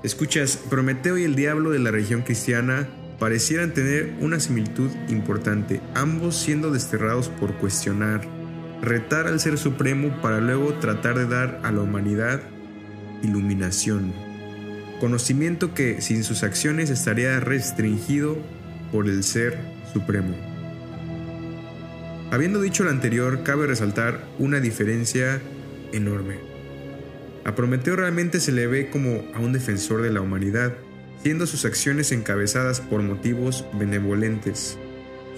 Escuchas, 0.04 0.58
Prometeo 0.70 1.18
y 1.18 1.24
el 1.24 1.36
diablo 1.36 1.70
de 1.70 1.80
la 1.80 1.92
región 1.92 2.24
cristiana 2.24 2.88
parecieran 3.20 3.74
tener 3.74 4.16
una 4.20 4.40
similitud 4.40 4.90
importante, 5.10 5.80
ambos 5.94 6.36
siendo 6.36 6.72
desterrados 6.72 7.30
por 7.30 7.54
cuestionar, 7.56 8.22
retar 8.82 9.28
al 9.28 9.40
Ser 9.40 9.58
Supremo 9.60 10.22
para 10.22 10.40
luego 10.40 10.74
tratar 10.76 11.18
de 11.18 11.28
dar 11.28 11.60
a 11.64 11.72
la 11.72 11.82
humanidad 11.82 12.42
iluminación, 13.22 14.12
conocimiento 15.00 15.74
que 15.74 16.02
sin 16.02 16.24
sus 16.24 16.44
acciones 16.44 16.90
estaría 16.90 17.40
restringido 17.40 18.38
por 18.92 19.08
el 19.08 19.24
Ser 19.24 19.58
Supremo. 19.94 20.55
Habiendo 22.32 22.62
dicho 22.62 22.84
lo 22.84 22.90
anterior, 22.90 23.44
cabe 23.44 23.68
resaltar 23.68 24.28
una 24.40 24.60
diferencia 24.60 25.42
enorme. 25.94 26.38
A 27.46 27.54
Prometeo 27.54 27.96
realmente 27.96 28.40
se 28.40 28.52
le 28.52 28.66
ve 28.66 28.90
como 28.90 29.24
a 29.36 29.40
un 29.40 29.54
defensor 29.54 30.02
de 30.02 30.12
la 30.12 30.22
humanidad, 30.22 30.74
siendo 31.22 31.46
sus 31.46 31.66
acciones 31.66 32.12
encabezadas 32.12 32.82
por 32.82 33.04
motivos 33.04 33.66
benevolentes. 33.74 34.78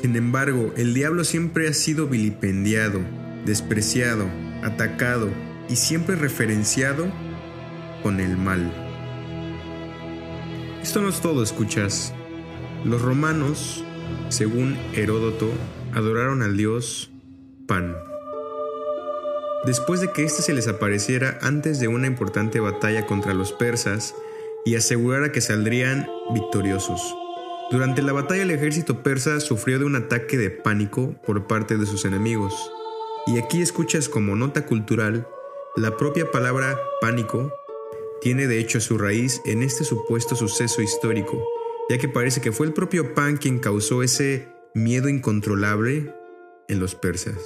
Sin 0.02 0.16
embargo, 0.16 0.74
el 0.78 0.94
diablo 0.94 1.24
siempre 1.26 1.68
ha 1.68 1.74
sido 1.74 2.08
vilipendiado, 2.08 3.02
despreciado, 3.46 4.30
atacado 4.64 5.30
y 5.70 5.76
siempre 5.76 6.16
referenciado 6.16 7.12
con 8.04 8.22
el 8.22 8.38
mal. 8.38 8.72
Esto 10.82 11.02
no 11.02 11.10
es 11.10 11.20
todo, 11.20 11.44
escuchas. 11.44 12.14
Los 12.86 13.02
romanos, 13.02 13.84
según 14.30 14.78
Heródoto, 14.94 15.52
adoraron 15.98 16.44
al 16.44 16.56
dios 16.56 17.10
Pan. 17.66 17.98
Después 19.66 20.00
de 20.00 20.12
que 20.12 20.24
éste 20.24 20.44
se 20.44 20.54
les 20.54 20.68
apareciera 20.68 21.40
antes 21.42 21.80
de 21.80 21.88
una 21.88 22.06
importante 22.06 22.60
batalla 22.60 23.08
contra 23.08 23.34
los 23.34 23.52
persas 23.52 24.14
y 24.64 24.76
asegurara 24.76 25.32
que 25.32 25.42
saldrían 25.42 26.08
victoriosos. 26.34 27.02
Durante 27.72 28.04
la 28.04 28.14
batalla 28.14 28.44
el 28.44 28.52
ejército 28.52 29.02
persa 29.02 29.40
sufrió 29.40 29.80
de 29.80 29.86
un 29.86 29.96
ataque 29.96 30.38
de 30.38 30.52
pánico 30.52 31.16
por 31.26 31.48
parte 31.48 31.78
de 31.78 31.88
sus 31.88 32.06
enemigos. 32.06 32.72
Y 33.26 33.40
aquí 33.40 33.64
escuchas 33.64 34.08
como 34.08 34.36
nota 34.36 34.68
cultural, 34.68 35.28
la 35.76 35.98
propia 35.98 36.30
palabra 36.30 36.80
pánico 37.02 37.52
tiene 38.22 38.46
de 38.46 38.60
hecho 38.60 38.80
su 38.80 39.00
raíz 39.00 39.42
en 39.46 39.64
este 39.64 39.84
supuesto 39.84 40.36
suceso 40.36 40.84
histórico, 40.84 41.44
ya 41.90 41.98
que 41.98 42.08
parece 42.08 42.40
que 42.40 42.52
fue 42.52 42.68
el 42.68 42.74
propio 42.74 43.16
Pan 43.16 43.38
quien 43.38 43.58
causó 43.58 44.04
ese 44.04 44.57
miedo 44.78 45.10
incontrolable 45.10 46.14
en 46.68 46.80
los 46.80 46.96
persas. 46.96 47.38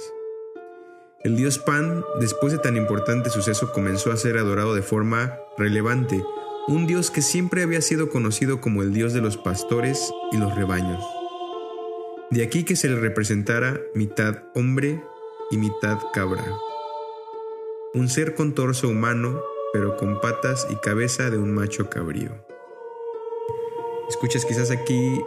El 1.24 1.36
dios 1.36 1.58
Pan, 1.58 2.04
después 2.20 2.52
de 2.52 2.58
tan 2.58 2.76
importante 2.76 3.30
suceso, 3.30 3.72
comenzó 3.72 4.12
a 4.12 4.16
ser 4.16 4.36
adorado 4.36 4.74
de 4.74 4.82
forma 4.82 5.38
relevante, 5.56 6.22
un 6.68 6.86
Dios 6.86 7.10
que 7.10 7.22
siempre 7.22 7.62
había 7.62 7.80
sido 7.80 8.10
conocido 8.10 8.60
como 8.60 8.82
el 8.82 8.92
Dios 8.92 9.14
de 9.14 9.20
los 9.20 9.36
pastores 9.36 10.12
y 10.30 10.36
los 10.36 10.54
rebaños. 10.54 11.02
De 12.30 12.42
aquí 12.42 12.64
que 12.64 12.76
se 12.76 12.88
le 12.88 12.96
representara 12.96 13.80
mitad 13.94 14.44
hombre 14.54 15.02
y 15.50 15.56
mitad 15.56 15.98
cabra. 16.12 16.44
Un 17.94 18.08
ser 18.08 18.34
con 18.34 18.54
torso 18.54 18.88
humano, 18.88 19.40
pero 19.72 19.96
con 19.96 20.20
patas 20.20 20.66
y 20.70 20.76
cabeza 20.76 21.30
de 21.30 21.38
un 21.38 21.52
macho 21.52 21.88
cabrío. 21.88 22.30
Escuchas 24.08 24.44
quizás 24.44 24.70
aquí 24.70 25.20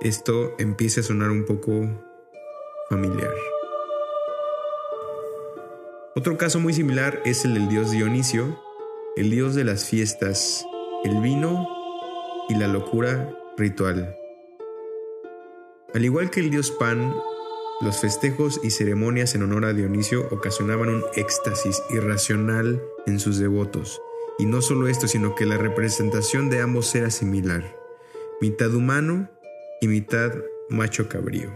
esto 0.00 0.54
empiece 0.58 1.00
a 1.00 1.02
sonar 1.02 1.30
un 1.30 1.44
poco 1.44 1.88
familiar. 2.90 3.32
Otro 6.14 6.36
caso 6.36 6.60
muy 6.60 6.72
similar 6.72 7.20
es 7.24 7.44
el 7.44 7.54
del 7.54 7.68
dios 7.68 7.90
Dionisio, 7.90 8.60
el 9.16 9.30
dios 9.30 9.54
de 9.54 9.64
las 9.64 9.84
fiestas, 9.84 10.66
el 11.04 11.20
vino 11.20 11.66
y 12.48 12.54
la 12.54 12.68
locura 12.68 13.36
ritual. 13.56 14.16
Al 15.94 16.04
igual 16.04 16.30
que 16.30 16.40
el 16.40 16.50
dios 16.50 16.70
Pan, 16.70 17.14
los 17.80 18.00
festejos 18.00 18.60
y 18.62 18.70
ceremonias 18.70 19.34
en 19.34 19.42
honor 19.42 19.64
a 19.64 19.72
Dionisio 19.72 20.28
ocasionaban 20.30 20.88
un 20.88 21.04
éxtasis 21.14 21.82
irracional 21.90 22.82
en 23.06 23.18
sus 23.18 23.38
devotos. 23.38 24.00
Y 24.38 24.44
no 24.44 24.60
solo 24.60 24.88
esto, 24.88 25.08
sino 25.08 25.34
que 25.34 25.46
la 25.46 25.56
representación 25.56 26.50
de 26.50 26.60
ambos 26.60 26.94
era 26.94 27.10
similar, 27.10 27.74
mitad 28.40 28.74
humano 28.74 29.30
y 29.80 29.88
mitad 29.88 30.32
macho 30.68 31.08
cabrío. 31.08 31.50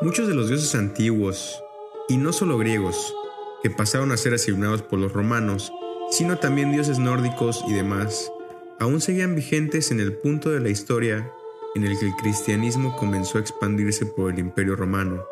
Muchos 0.00 0.28
de 0.28 0.34
los 0.34 0.48
dioses 0.48 0.74
antiguos, 0.74 1.62
y 2.08 2.16
no 2.16 2.32
solo 2.32 2.58
griegos, 2.58 3.14
que 3.62 3.70
pasaron 3.70 4.12
a 4.12 4.16
ser 4.16 4.34
asignados 4.34 4.82
por 4.82 4.98
los 4.98 5.12
romanos, 5.12 5.72
sino 6.10 6.38
también 6.38 6.70
dioses 6.70 6.98
nórdicos 6.98 7.64
y 7.66 7.72
demás, 7.72 8.30
aún 8.78 9.00
seguían 9.00 9.34
vigentes 9.34 9.90
en 9.90 10.00
el 10.00 10.12
punto 10.12 10.50
de 10.50 10.60
la 10.60 10.68
historia 10.68 11.32
en 11.74 11.84
el 11.84 11.98
que 11.98 12.06
el 12.06 12.14
cristianismo 12.14 12.96
comenzó 12.96 13.38
a 13.38 13.40
expandirse 13.40 14.06
por 14.06 14.32
el 14.32 14.38
imperio 14.38 14.76
romano. 14.76 15.24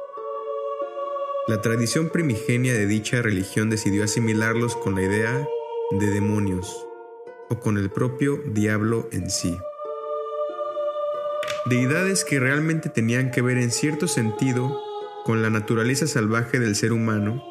La 1.46 1.60
tradición 1.60 2.08
primigenia 2.08 2.74
de 2.74 2.86
dicha 2.86 3.22
religión 3.22 3.70
decidió 3.70 4.02
asimilarlos 4.02 4.74
con 4.76 4.96
la 4.96 5.02
idea 5.02 5.48
de 5.92 6.06
demonios 6.06 6.85
o 7.48 7.60
con 7.60 7.78
el 7.78 7.90
propio 7.90 8.40
diablo 8.46 9.08
en 9.12 9.30
sí. 9.30 9.56
Deidades 11.66 12.24
que 12.24 12.38
realmente 12.38 12.88
tenían 12.88 13.30
que 13.30 13.42
ver 13.42 13.58
en 13.58 13.70
cierto 13.70 14.06
sentido 14.06 14.80
con 15.24 15.42
la 15.42 15.50
naturaleza 15.50 16.06
salvaje 16.06 16.60
del 16.60 16.76
ser 16.76 16.92
humano 16.92 17.42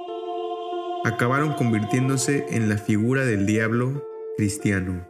acabaron 1.03 1.53
convirtiéndose 1.53 2.45
en 2.49 2.67
la 2.67 2.77
figura 2.77 3.25
del 3.25 3.45
diablo 3.45 4.07
cristiano. 4.37 5.07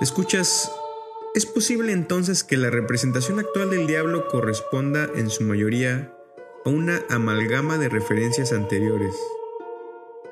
Escuchas, 0.00 0.70
¿es 1.34 1.46
posible 1.46 1.92
entonces 1.92 2.44
que 2.44 2.56
la 2.56 2.68
representación 2.68 3.38
actual 3.38 3.70
del 3.70 3.86
diablo 3.86 4.28
corresponda 4.28 5.08
en 5.14 5.30
su 5.30 5.44
mayoría 5.44 6.12
a 6.64 6.68
una 6.68 7.04
amalgama 7.08 7.78
de 7.78 7.88
referencias 7.88 8.52
anteriores, 8.52 9.14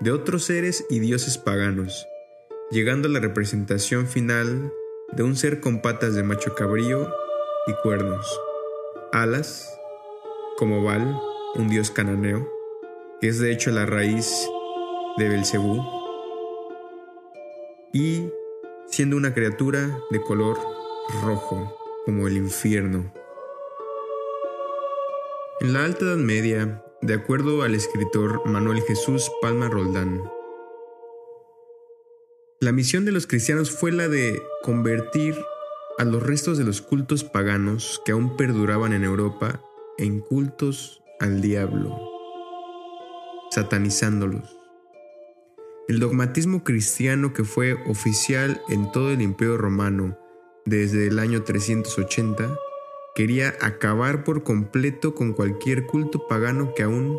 de 0.01 0.11
otros 0.11 0.45
seres 0.45 0.85
y 0.91 0.99
dioses 0.99 1.39
paganos, 1.39 2.07
llegando 2.73 3.07
a 3.07 3.11
la 3.11 3.21
representación 3.21 4.07
final 4.07 4.73
de 5.13 5.23
un 5.23 5.37
ser 5.37 5.61
con 5.61 5.83
patas 5.83 6.15
de 6.15 6.23
macho 6.23 6.55
cabrío 6.55 7.07
y 7.67 7.75
cuernos, 7.83 8.41
alas, 9.13 9.79
como 10.57 10.83
Baal, 10.83 11.21
un 11.55 11.69
dios 11.69 11.91
cananeo, 11.91 12.51
que 13.21 13.29
es 13.29 13.39
de 13.39 13.53
hecho 13.53 13.71
la 13.73 13.85
raíz 13.85 14.49
de 15.19 15.29
Belcebú, 15.29 15.83
y 17.93 18.31
siendo 18.87 19.19
una 19.19 19.35
criatura 19.35 19.99
de 20.11 20.23
color 20.23 20.57
rojo, 21.23 21.77
como 22.07 22.27
el 22.27 22.39
infierno. 22.39 23.13
En 25.61 25.75
la 25.75 25.85
Alta 25.85 26.07
Edad 26.07 26.17
Media, 26.17 26.83
de 27.03 27.13
acuerdo 27.13 27.63
al 27.65 27.75
escritor 27.75 28.47
Manuel 28.47 28.81
Jesús 28.81 29.31
Palma 29.43 29.69
Roldán, 29.69 30.23
la 32.63 32.71
misión 32.71 33.05
de 33.05 33.11
los 33.11 33.27
cristianos 33.27 33.73
fue 33.73 33.91
la 33.91 34.07
de 34.07 34.41
convertir 34.63 35.35
a 35.99 36.05
los 36.05 36.23
restos 36.23 36.59
de 36.59 36.65
los 36.65 36.81
cultos 36.81 37.25
paganos 37.25 38.01
que 38.05 38.13
aún 38.13 38.37
perduraban 38.37 38.93
en 38.93 39.03
Europa 39.03 39.61
en 39.99 40.21
cultos 40.21 41.03
al 41.19 41.43
diablo 41.43 41.99
satanizándolos. 43.51 44.57
El 45.89 45.99
dogmatismo 45.99 46.63
cristiano 46.63 47.33
que 47.33 47.43
fue 47.43 47.75
oficial 47.87 48.63
en 48.69 48.93
todo 48.93 49.11
el 49.11 49.23
imperio 49.23 49.59
romano 49.59 50.17
desde 50.65 51.09
el 51.09 51.19
año 51.19 51.43
380 51.43 52.57
quería 53.17 53.57
acabar 53.61 54.23
por 54.23 54.45
completo 54.45 55.17
con 55.17 55.33
cualquier 55.33 55.87
culto 55.87 56.29
pagano 56.29 56.75
que 56.77 56.85
aún 56.85 57.19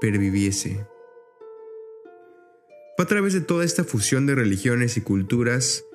perviviese. 0.00 0.84
Fue 3.00 3.06
a 3.06 3.08
través 3.08 3.32
de 3.32 3.40
toda 3.40 3.64
esta 3.64 3.82
fusión 3.82 4.26
de 4.26 4.34
religiones 4.34 4.98
y 4.98 5.00
culturas 5.00 5.86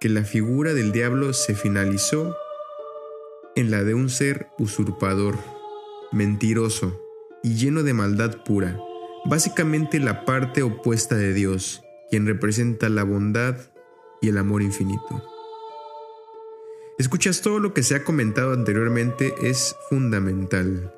que 0.00 0.08
la 0.08 0.24
figura 0.24 0.72
del 0.72 0.92
diablo 0.92 1.34
se 1.34 1.54
finalizó 1.54 2.34
en 3.54 3.70
la 3.70 3.84
de 3.84 3.92
un 3.92 4.08
ser 4.08 4.48
usurpador, 4.58 5.36
mentiroso 6.10 6.98
y 7.42 7.56
lleno 7.56 7.82
de 7.82 7.92
maldad 7.92 8.42
pura, 8.44 8.80
básicamente 9.26 10.00
la 10.00 10.24
parte 10.24 10.62
opuesta 10.62 11.16
de 11.16 11.34
Dios, 11.34 11.82
quien 12.08 12.24
representa 12.24 12.88
la 12.88 13.04
bondad 13.04 13.58
y 14.22 14.30
el 14.30 14.38
amor 14.38 14.62
infinito. 14.62 15.22
Escuchas 16.98 17.42
todo 17.42 17.58
lo 17.58 17.74
que 17.74 17.82
se 17.82 17.94
ha 17.94 18.04
comentado 18.04 18.54
anteriormente 18.54 19.34
es 19.42 19.76
fundamental. 19.90 20.94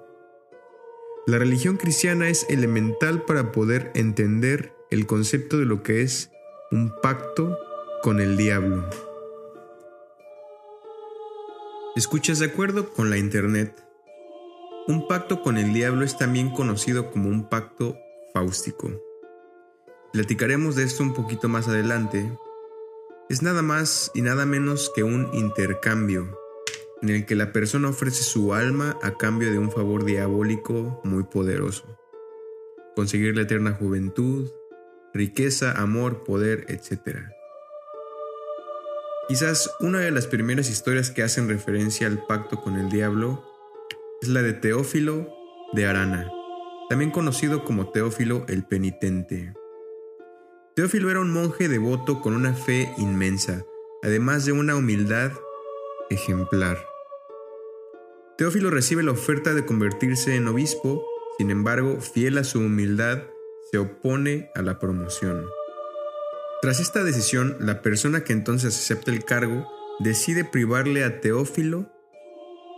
La 1.26 1.38
religión 1.38 1.76
cristiana 1.76 2.29
es 2.29 2.46
elemental 2.50 3.24
para 3.24 3.50
poder 3.50 3.90
entender 3.96 4.75
el 4.90 5.07
concepto 5.07 5.59
de 5.59 5.64
lo 5.64 5.83
que 5.83 6.03
es 6.03 6.31
un 6.70 6.92
pacto 7.03 7.59
con 8.03 8.20
el 8.20 8.37
diablo. 8.37 8.88
Escuchas 11.96 12.38
de 12.38 12.46
acuerdo 12.46 12.90
con 12.90 13.11
la 13.11 13.16
Internet. 13.16 13.75
Un 14.87 15.09
pacto 15.09 15.42
con 15.42 15.57
el 15.57 15.72
diablo 15.72 16.05
es 16.05 16.18
también 16.18 16.51
conocido 16.51 17.11
como 17.11 17.29
un 17.29 17.49
pacto 17.49 17.96
Platicaremos 20.12 20.77
de 20.77 20.85
esto 20.85 21.03
un 21.03 21.14
poquito 21.14 21.49
más 21.49 21.68
adelante. 21.68 22.31
Es 23.29 23.42
nada 23.42 23.62
más 23.62 24.11
y 24.14 24.20
nada 24.20 24.44
menos 24.44 24.92
que 24.94 25.03
un 25.03 25.31
intercambio, 25.33 26.38
en 27.01 27.09
el 27.09 27.27
que 27.27 27.35
la 27.35 27.53
persona 27.53 27.88
ofrece 27.88 28.22
su 28.22 28.53
alma 28.53 28.99
a 29.03 29.16
cambio 29.16 29.51
de 29.51 29.59
un 29.59 29.72
favor 29.72 30.05
diabólico 30.05 31.01
muy 31.03 31.25
poderoso. 31.25 31.99
Conseguir 32.94 33.35
la 33.37 33.42
eterna 33.42 33.72
juventud, 33.72 34.51
riqueza, 35.16 35.72
amor, 35.72 36.24
poder, 36.24 36.66
etc. 36.68 37.18
Quizás 39.29 39.70
una 39.81 40.00
de 40.00 40.11
las 40.11 40.26
primeras 40.26 40.70
historias 40.70 41.11
que 41.11 41.22
hacen 41.22 41.48
referencia 41.48 42.07
al 42.07 42.24
pacto 42.26 42.62
con 42.62 42.76
el 42.76 42.88
diablo 42.88 43.44
es 44.22 44.29
la 44.29 44.42
de 44.42 44.52
Teófilo 44.52 45.29
de 45.72 45.87
Arana 45.87 46.31
también 46.88 47.11
conocido 47.11 47.64
como 47.64 47.90
Teófilo 47.90 48.44
el 48.48 48.64
Penitente. 48.64 49.55
Teófilo 50.74 51.11
era 51.11 51.20
un 51.20 51.33
monje 51.33 51.68
devoto 51.68 52.20
con 52.20 52.35
una 52.35 52.55
fe 52.55 52.92
inmensa, 52.98 53.64
además 54.02 54.44
de 54.44 54.52
una 54.52 54.76
humildad 54.76 55.32
ejemplar. 56.11 56.78
Teófilo 58.36 58.70
recibe 58.70 59.03
la 59.03 59.12
oferta 59.12 59.55
de 59.55 59.64
convertirse 59.64 60.36
en 60.36 60.47
obispo, 60.47 61.05
sin 61.38 61.51
embargo, 61.51 62.01
fiel 62.01 62.38
a 62.38 62.45
su 62.45 62.61
humildad, 62.61 63.22
se 63.70 63.78
opone 63.78 64.50
a 64.54 64.62
la 64.62 64.78
promoción. 64.78 65.46
Tras 66.62 66.80
esta 66.80 67.04
decisión, 67.04 67.56
la 67.60 67.82
persona 67.82 68.24
que 68.24 68.32
entonces 68.32 68.76
acepta 68.76 69.10
el 69.10 69.24
cargo 69.24 69.66
decide 69.98 70.44
privarle 70.44 71.04
a 71.04 71.20
Teófilo 71.20 71.90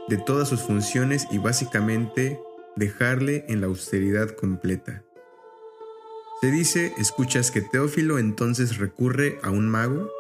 de 0.09 0.17
todas 0.17 0.49
sus 0.49 0.63
funciones 0.63 1.27
y 1.31 1.39
básicamente 1.39 2.41
dejarle 2.77 3.45
en 3.49 3.61
la 3.61 3.67
austeridad 3.67 4.31
completa. 4.31 5.05
Se 6.41 6.51
dice, 6.51 6.93
escuchas, 6.99 7.51
que 7.51 7.61
Teófilo 7.61 8.19
entonces 8.19 8.79
recurre 8.79 9.39
a 9.43 9.51
un 9.51 9.69
mago, 9.69 10.11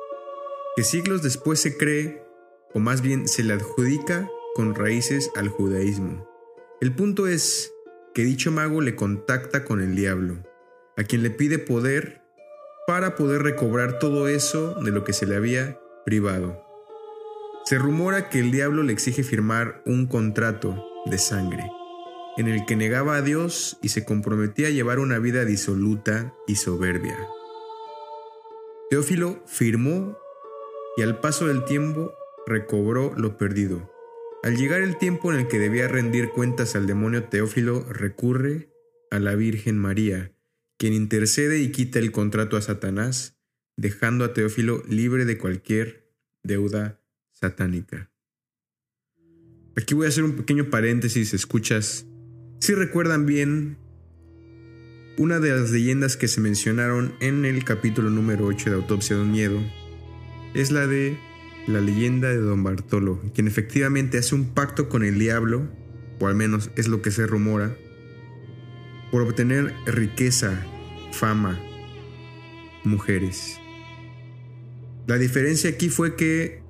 que 0.76 0.82
siglos 0.82 1.22
después 1.22 1.60
se 1.60 1.76
cree, 1.76 2.22
o 2.74 2.80
más 2.80 3.02
bien 3.02 3.28
se 3.28 3.42
le 3.44 3.54
adjudica 3.54 4.28
con 4.54 4.74
raíces 4.74 5.30
al 5.36 5.48
judaísmo. 5.48 6.28
El 6.80 6.94
punto 6.94 7.26
es 7.26 7.72
que 8.14 8.24
dicho 8.24 8.50
mago 8.50 8.80
le 8.80 8.96
contacta 8.96 9.64
con 9.64 9.80
el 9.80 9.94
diablo, 9.94 10.38
a 10.98 11.04
quien 11.04 11.22
le 11.22 11.30
pide 11.30 11.58
poder 11.58 12.20
para 12.86 13.14
poder 13.14 13.42
recobrar 13.42 13.98
todo 13.98 14.28
eso 14.28 14.74
de 14.82 14.90
lo 14.90 15.04
que 15.04 15.14
se 15.14 15.26
le 15.26 15.36
había 15.36 15.80
privado. 16.04 16.62
Se 17.64 17.78
rumora 17.78 18.28
que 18.28 18.40
el 18.40 18.50
diablo 18.50 18.82
le 18.82 18.92
exige 18.92 19.22
firmar 19.22 19.80
un 19.86 20.06
contrato 20.06 20.84
de 21.06 21.18
sangre 21.18 21.70
en 22.36 22.46
el 22.46 22.64
que 22.66 22.76
negaba 22.76 23.16
a 23.16 23.22
Dios 23.22 23.78
y 23.82 23.88
se 23.88 24.04
comprometía 24.04 24.68
a 24.68 24.70
llevar 24.70 25.00
una 25.00 25.18
vida 25.18 25.44
disoluta 25.44 26.34
y 26.46 26.54
soberbia. 26.54 27.16
Teófilo 28.90 29.42
firmó 29.46 30.16
y 30.96 31.02
al 31.02 31.20
paso 31.20 31.46
del 31.46 31.64
tiempo 31.64 32.14
recobró 32.46 33.12
lo 33.16 33.36
perdido. 33.36 33.92
Al 34.44 34.56
llegar 34.56 34.80
el 34.80 34.96
tiempo 34.96 35.32
en 35.32 35.40
el 35.40 35.48
que 35.48 35.58
debía 35.58 35.88
rendir 35.88 36.30
cuentas 36.30 36.76
al 36.76 36.86
demonio 36.86 37.24
Teófilo, 37.24 37.84
recurre 37.90 38.70
a 39.10 39.18
la 39.18 39.34
Virgen 39.34 39.76
María, 39.76 40.32
quien 40.78 40.94
intercede 40.94 41.58
y 41.58 41.70
quita 41.72 41.98
el 41.98 42.12
contrato 42.12 42.56
a 42.56 42.62
Satanás, 42.62 43.36
dejando 43.76 44.24
a 44.24 44.32
Teófilo 44.32 44.82
libre 44.88 45.24
de 45.24 45.36
cualquier 45.36 46.08
deuda 46.42 47.00
satánica. 47.32 48.10
Aquí 49.76 49.94
voy 49.94 50.06
a 50.06 50.08
hacer 50.08 50.24
un 50.24 50.36
pequeño 50.36 50.70
paréntesis, 50.70 51.34
escuchas. 51.34 52.06
Si 52.60 52.74
recuerdan 52.74 53.26
bien, 53.26 53.76
una 55.18 55.40
de 55.40 55.50
las 55.50 55.70
leyendas 55.70 56.16
que 56.16 56.28
se 56.28 56.40
mencionaron 56.40 57.14
en 57.20 57.44
el 57.44 57.64
capítulo 57.64 58.08
número 58.08 58.46
8 58.46 58.70
de 58.70 58.76
Autopsia 58.76 59.16
de 59.16 59.22
un 59.22 59.32
Miedo 59.32 59.60
es 60.54 60.70
la 60.70 60.86
de 60.86 61.18
la 61.66 61.80
leyenda 61.80 62.28
de 62.28 62.38
Don 62.38 62.64
Bartolo, 62.64 63.20
quien 63.34 63.46
efectivamente 63.46 64.18
hace 64.18 64.34
un 64.34 64.54
pacto 64.54 64.88
con 64.88 65.04
el 65.04 65.18
diablo, 65.18 65.68
o 66.18 66.28
al 66.28 66.34
menos 66.34 66.70
es 66.76 66.88
lo 66.88 67.02
que 67.02 67.10
se 67.10 67.26
rumora, 67.26 67.76
por 69.10 69.22
obtener 69.22 69.74
riqueza, 69.86 70.64
fama, 71.12 71.58
mujeres. 72.84 73.58
La 75.06 75.16
diferencia 75.16 75.70
aquí 75.70 75.88
fue 75.88 76.16
que 76.16 76.62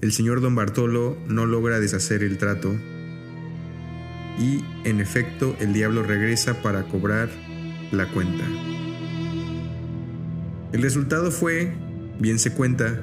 el 0.00 0.12
señor 0.12 0.40
don 0.40 0.54
Bartolo 0.54 1.16
no 1.28 1.46
logra 1.46 1.80
deshacer 1.80 2.22
el 2.22 2.38
trato 2.38 2.74
y 4.38 4.62
en 4.84 5.00
efecto 5.00 5.56
el 5.60 5.72
diablo 5.72 6.02
regresa 6.02 6.62
para 6.62 6.84
cobrar 6.84 7.28
la 7.92 8.06
cuenta. 8.12 8.44
El 10.72 10.82
resultado 10.82 11.30
fue, 11.30 11.72
bien 12.18 12.38
se 12.38 12.52
cuenta, 12.52 13.00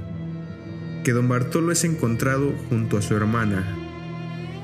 que 1.04 1.12
don 1.12 1.28
Bartolo 1.28 1.72
es 1.72 1.84
encontrado 1.84 2.54
junto 2.70 2.98
a 2.98 3.02
su 3.02 3.16
hermana, 3.16 3.64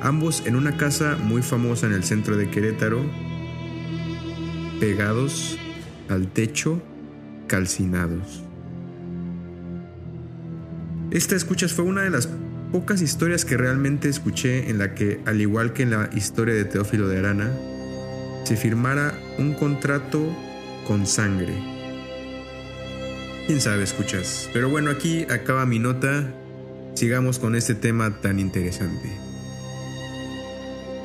ambos 0.02 0.44
en 0.46 0.56
una 0.56 0.78
casa 0.78 1.18
muy 1.18 1.42
famosa 1.42 1.88
en 1.88 1.94
el 1.94 2.04
centro 2.04 2.38
de 2.38 2.50
Querétaro, 2.50 3.04
pegados 4.80 5.58
al 6.10 6.28
techo, 6.28 6.82
calcinados. 7.48 8.44
Esta 11.12 11.36
escuchas 11.36 11.74
fue 11.74 11.86
una 11.86 12.04
de 12.04 12.12
las 12.12 12.30
pocas 12.72 13.02
historias 13.02 13.46
que 13.46 13.58
realmente 13.58 14.10
escuché 14.10 14.70
en 14.70 14.78
la 14.78 14.94
que, 14.94 15.20
al 15.26 15.42
igual 15.42 15.74
que 15.74 15.84
en 15.84 15.92
la 15.92 16.10
historia 16.14 16.54
de 16.54 16.66
Teófilo 16.66 17.08
de 17.08 17.20
Arana, 17.20 17.52
se 18.44 18.56
firmara 18.56 19.14
un 19.38 19.54
contrato 19.54 20.22
con 20.88 21.06
sangre. 21.08 21.54
Quién 23.48 23.60
sabe, 23.60 23.84
escuchas. 23.84 24.50
Pero 24.54 24.70
bueno, 24.70 24.92
aquí 24.92 25.26
acaba 25.30 25.66
mi 25.66 25.80
nota. 25.80 26.32
Sigamos 26.94 27.40
con 27.40 27.56
este 27.56 27.74
tema 27.74 28.22
tan 28.22 28.40
interesante. 28.40 29.29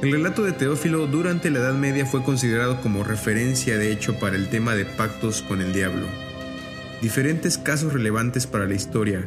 El 0.04 0.12
relato 0.12 0.42
de 0.42 0.52
Teófilo 0.52 1.06
durante 1.06 1.50
la 1.50 1.60
Edad 1.60 1.72
Media 1.72 2.04
fue 2.04 2.22
considerado 2.22 2.82
como 2.82 3.04
referencia 3.04 3.78
de 3.78 3.90
hecho 3.90 4.18
para 4.18 4.36
el 4.36 4.50
tema 4.50 4.74
de 4.74 4.84
pactos 4.84 5.40
con 5.40 5.62
el 5.62 5.72
diablo. 5.72 6.04
Diferentes 7.00 7.56
casos 7.56 7.94
relevantes 7.94 8.46
para 8.46 8.66
la 8.66 8.74
historia, 8.74 9.24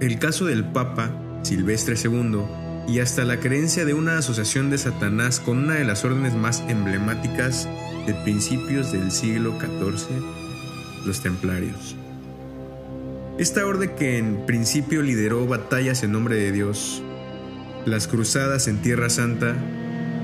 el 0.00 0.18
caso 0.18 0.46
del 0.46 0.64
Papa 0.64 1.10
Silvestre 1.42 1.94
II 2.02 2.40
y 2.88 3.00
hasta 3.00 3.26
la 3.26 3.38
creencia 3.38 3.84
de 3.84 3.92
una 3.92 4.16
asociación 4.16 4.70
de 4.70 4.78
Satanás 4.78 5.40
con 5.40 5.58
una 5.58 5.74
de 5.74 5.84
las 5.84 6.06
órdenes 6.06 6.32
más 6.32 6.64
emblemáticas 6.68 7.68
de 8.06 8.14
principios 8.14 8.92
del 8.92 9.10
siglo 9.10 9.58
XIV, 9.60 10.24
los 11.04 11.20
templarios. 11.20 11.96
Esta 13.36 13.66
orden 13.66 13.94
que 13.94 14.16
en 14.16 14.46
principio 14.46 15.02
lideró 15.02 15.46
batallas 15.46 16.02
en 16.02 16.12
nombre 16.12 16.36
de 16.36 16.50
Dios, 16.50 17.02
las 17.86 18.06
cruzadas 18.06 18.68
en 18.68 18.78
Tierra 18.82 19.10
Santa, 19.10 19.54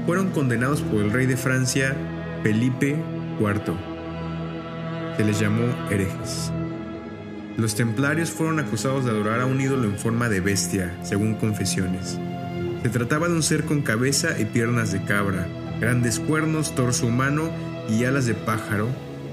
fueron 0.07 0.31
condenados 0.31 0.83
por 0.83 1.01
el 1.03 1.13
rey 1.13 1.27
de 1.27 1.37
Francia, 1.37 1.97
Felipe 2.43 2.97
IV. 3.41 3.75
Se 5.17 5.25
les 5.25 5.41
llamó 5.41 5.65
herejes. 5.91 6.53
Los 7.57 7.75
templarios 7.75 8.31
fueron 8.31 8.61
acusados 8.61 9.05
de 9.05 9.11
adorar 9.11 9.41
a 9.41 9.47
un 9.47 9.61
ídolo 9.61 9.85
en 9.85 9.99
forma 9.99 10.29
de 10.29 10.41
bestia, 10.41 10.97
según 11.03 11.35
confesiones. 11.35 12.19
Se 12.83 12.91
trataba 12.91 13.29
de 13.29 13.35
un 13.35 13.43
ser 13.43 13.65
con 13.65 13.83
cabeza 13.83 14.39
y 14.39 14.45
piernas 14.45 14.93
de 14.93 15.03
cabra, 15.03 15.47
grandes 15.81 16.21
cuernos, 16.21 16.75
torso 16.75 17.07
humano 17.07 17.51
y 17.89 18.05
alas 18.05 18.27
de 18.27 18.35
pájaro 18.35 18.89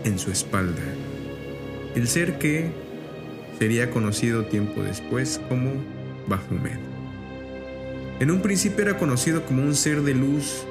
en 0.06 0.18
su 0.18 0.32
espalda. 0.32 0.82
El 1.96 2.08
ser 2.08 2.40
que 2.40 2.72
sería 3.60 3.92
conocido 3.92 4.46
tiempo 4.46 4.82
después 4.82 5.40
como 5.50 5.74
Baphomet. 6.28 6.93
En 8.20 8.32
un 8.32 8.42
principio 8.42 8.84
era 8.84 8.98
conocido 8.98 9.46
como 9.46 9.64
un 9.64 9.76
ser 9.76 10.02
de 10.02 10.14
luz 10.14 10.66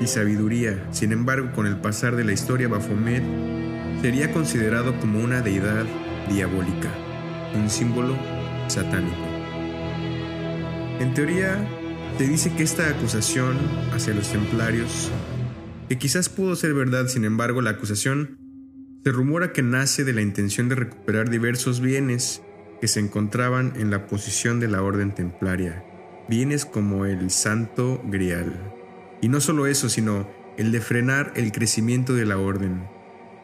y 0.00 0.06
sabiduría, 0.06 0.86
sin 0.92 1.12
embargo 1.12 1.52
con 1.52 1.66
el 1.66 1.76
pasar 1.76 2.16
de 2.16 2.24
la 2.24 2.32
historia 2.32 2.68
Baphomet 2.68 3.22
sería 4.02 4.32
considerado 4.32 4.98
como 5.00 5.20
una 5.20 5.40
deidad 5.40 5.84
diabólica, 6.30 6.90
un 7.54 7.68
símbolo 7.70 8.16
satánico. 8.68 9.16
En 11.00 11.12
teoría, 11.12 11.58
se 12.18 12.26
dice 12.26 12.52
que 12.54 12.62
esta 12.62 12.88
acusación 12.88 13.58
hacia 13.92 14.14
los 14.14 14.30
templarios, 14.30 15.10
que 15.88 15.98
quizás 15.98 16.28
pudo 16.28 16.56
ser 16.56 16.72
verdad, 16.72 17.08
sin 17.08 17.24
embargo, 17.24 17.60
la 17.60 17.70
acusación 17.70 18.38
se 19.04 19.12
rumora 19.12 19.52
que 19.52 19.62
nace 19.62 20.04
de 20.04 20.12
la 20.12 20.22
intención 20.22 20.68
de 20.68 20.76
recuperar 20.76 21.30
diversos 21.30 21.80
bienes 21.80 22.42
que 22.80 22.88
se 22.88 23.00
encontraban 23.00 23.72
en 23.76 23.90
la 23.90 24.06
posición 24.06 24.60
de 24.60 24.68
la 24.68 24.82
orden 24.82 25.14
templaria, 25.14 25.84
bienes 26.28 26.64
como 26.64 27.06
el 27.06 27.30
Santo 27.30 28.00
Grial. 28.04 28.52
Y 29.20 29.28
no 29.28 29.40
solo 29.40 29.66
eso, 29.66 29.88
sino 29.88 30.28
el 30.56 30.72
de 30.72 30.80
frenar 30.80 31.32
el 31.36 31.52
crecimiento 31.52 32.14
de 32.14 32.26
la 32.26 32.38
orden. 32.38 32.88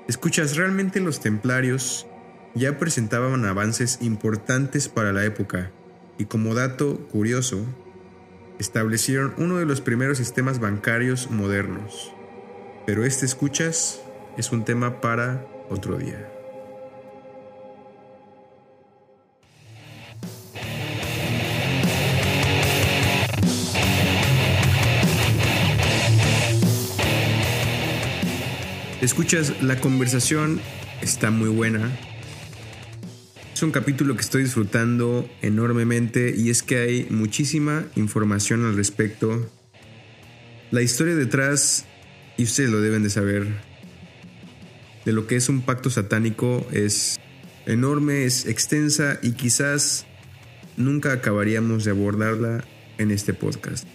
Escuchas, 0.09 0.57
realmente 0.57 1.01
los 1.01 1.20
templarios 1.20 2.07
ya 2.55 2.78
presentaban 2.78 3.45
avances 3.45 3.99
importantes 4.01 4.89
para 4.89 5.12
la 5.12 5.24
época 5.24 5.70
y 6.18 6.26
como 6.26 6.55
dato 6.55 6.99
curioso, 7.09 7.64
establecieron 8.59 9.35
uno 9.39 9.57
de 9.57 9.66
los 9.66 9.80
primeros 9.80 10.18
sistemas 10.18 10.61
bancarios 10.61 11.30
modernos. 11.30 12.12
Pero 12.87 13.05
este 13.05 13.26
escuchas 13.26 14.01
es 14.37 14.53
un 14.53 14.64
tema 14.64 15.01
para 15.01 15.47
otro 15.68 15.97
día. 15.97 16.41
Escuchas, 29.03 29.62
la 29.62 29.78
conversación 29.78 30.61
está 31.03 31.30
muy 31.30 31.50
buena, 31.50 31.90
un 33.62 33.70
capítulo 33.70 34.16
que 34.16 34.22
estoy 34.22 34.42
disfrutando 34.42 35.28
enormemente 35.40 36.34
y 36.36 36.50
es 36.50 36.62
que 36.62 36.78
hay 36.78 37.07
muchísima 37.11 37.84
información 37.94 38.64
al 38.64 38.76
respecto. 38.76 39.48
La 40.70 40.82
historia 40.82 41.14
detrás, 41.14 41.84
y 42.36 42.44
ustedes 42.44 42.70
lo 42.70 42.80
deben 42.80 43.03
de 43.03 43.11
saber, 43.11 43.46
de 45.05 45.12
lo 45.12 45.26
que 45.26 45.36
es 45.36 45.48
un 45.48 45.62
pacto 45.62 45.90
satánico 45.90 46.66
es 46.72 47.20
enorme, 47.66 48.24
es 48.24 48.46
extensa 48.46 49.18
y 49.22 49.32
quizás 49.32 50.07
nunca 50.76 51.12
acabaríamos 51.12 51.84
de 51.84 51.92
abordarla 51.92 52.64
en 52.98 53.11
este 53.11 53.32
podcast. 53.32 53.86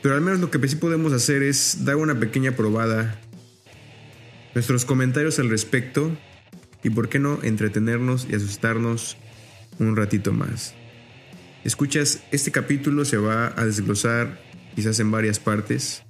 Pero 0.00 0.14
al 0.14 0.20
menos 0.20 0.40
lo 0.40 0.50
que 0.50 0.68
sí 0.68 0.76
podemos 0.76 1.12
hacer 1.12 1.42
es 1.42 1.84
dar 1.84 1.96
una 1.96 2.18
pequeña 2.18 2.52
probada. 2.52 3.20
Nuestros 4.54 4.84
comentarios 4.84 5.38
al 5.38 5.48
respecto 5.48 6.16
y 6.82 6.90
por 6.90 7.08
qué 7.08 7.18
no 7.18 7.42
entretenernos 7.42 8.26
y 8.30 8.34
asustarnos 8.34 9.16
un 9.78 9.96
ratito 9.96 10.32
más. 10.32 10.74
Escuchas, 11.64 12.22
este 12.32 12.50
capítulo 12.50 13.04
se 13.04 13.16
va 13.16 13.54
a 13.56 13.64
desglosar 13.64 14.40
quizás 14.74 14.98
en 15.00 15.10
varias 15.10 15.38
partes. 15.38 16.02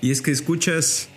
Y 0.00 0.12
es 0.12 0.22
que 0.22 0.30
escuchas, 0.30 1.08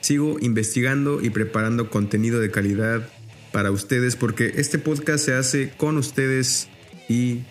sigo 0.00 0.36
investigando 0.40 1.22
y 1.22 1.30
preparando 1.30 1.90
contenido 1.90 2.40
de 2.40 2.50
calidad 2.50 3.08
para 3.52 3.70
ustedes 3.70 4.16
porque 4.16 4.54
este 4.56 4.78
podcast 4.78 5.24
se 5.24 5.34
hace 5.34 5.72
con 5.76 5.96
ustedes 5.96 6.68
y 7.08 7.42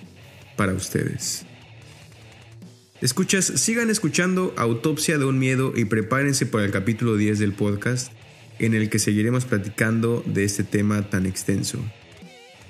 para 0.58 0.74
ustedes. 0.74 1.46
Escuchas, 3.02 3.46
sigan 3.46 3.90
escuchando 3.90 4.54
Autopsia 4.58 5.18
de 5.18 5.26
un 5.26 5.40
Miedo 5.40 5.74
y 5.76 5.86
prepárense 5.86 6.46
para 6.46 6.66
el 6.66 6.72
capítulo 6.72 7.16
10 7.16 7.40
del 7.40 7.52
podcast 7.52 8.12
en 8.60 8.76
el 8.76 8.92
que 8.92 9.00
seguiremos 9.00 9.46
platicando 9.46 10.24
de 10.28 10.44
este 10.44 10.64
tema 10.64 11.10
tan 11.10 11.26
extenso. 11.26 11.80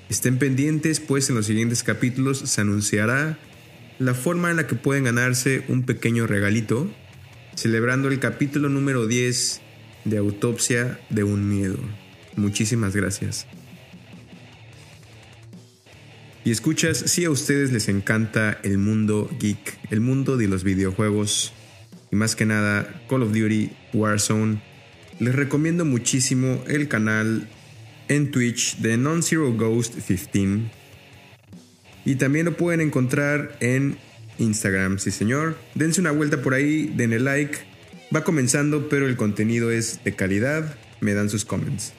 Estén 0.08 0.38
pendientes, 0.38 1.00
pues 1.00 1.28
en 1.28 1.36
los 1.36 1.44
siguientes 1.44 1.82
capítulos 1.82 2.38
se 2.38 2.62
anunciará 2.62 3.38
la 3.98 4.14
forma 4.14 4.50
en 4.50 4.56
la 4.56 4.66
que 4.66 4.74
pueden 4.74 5.04
ganarse 5.04 5.64
un 5.68 5.82
pequeño 5.82 6.26
regalito 6.26 6.90
celebrando 7.54 8.08
el 8.08 8.18
capítulo 8.18 8.70
número 8.70 9.06
10 9.06 9.60
de 10.06 10.16
Autopsia 10.16 10.98
de 11.10 11.24
un 11.24 11.46
Miedo. 11.46 11.78
Muchísimas 12.36 12.96
gracias. 12.96 13.46
Y 16.44 16.50
escuchas, 16.50 16.98
si 16.98 17.24
a 17.24 17.30
ustedes 17.30 17.72
les 17.72 17.88
encanta 17.88 18.58
el 18.64 18.78
mundo 18.78 19.30
geek, 19.38 19.78
el 19.90 20.00
mundo 20.00 20.36
de 20.36 20.48
los 20.48 20.64
videojuegos, 20.64 21.52
y 22.10 22.16
más 22.16 22.34
que 22.34 22.44
nada 22.44 23.02
Call 23.08 23.22
of 23.22 23.32
Duty 23.32 23.70
Warzone, 23.92 24.60
les 25.20 25.34
recomiendo 25.34 25.84
muchísimo 25.84 26.64
el 26.66 26.88
canal 26.88 27.48
en 28.08 28.32
Twitch 28.32 28.78
de 28.78 28.96
Non-Zero 28.96 29.52
Ghost 29.52 29.94
15. 30.04 30.70
Y 32.04 32.16
también 32.16 32.46
lo 32.46 32.56
pueden 32.56 32.80
encontrar 32.80 33.56
en 33.60 33.96
Instagram, 34.38 34.98
sí 34.98 35.12
señor. 35.12 35.56
Dense 35.76 36.00
una 36.00 36.10
vuelta 36.10 36.42
por 36.42 36.54
ahí, 36.54 36.92
denle 36.96 37.20
like. 37.20 37.58
Va 38.14 38.24
comenzando, 38.24 38.88
pero 38.88 39.06
el 39.06 39.16
contenido 39.16 39.70
es 39.70 40.02
de 40.02 40.16
calidad. 40.16 40.76
Me 41.00 41.14
dan 41.14 41.30
sus 41.30 41.44
comments. 41.44 41.92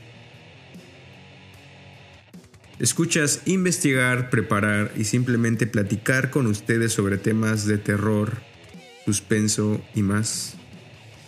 Escuchas 2.83 3.43
investigar, 3.45 4.29
preparar 4.29 4.91
y 4.97 5.05
simplemente 5.05 5.67
platicar 5.67 6.29
con 6.29 6.47
ustedes 6.47 6.91
sobre 6.91 7.17
temas 7.17 7.65
de 7.65 7.77
terror, 7.77 8.33
suspenso 9.05 9.81
y 9.95 10.01
más. 10.01 10.55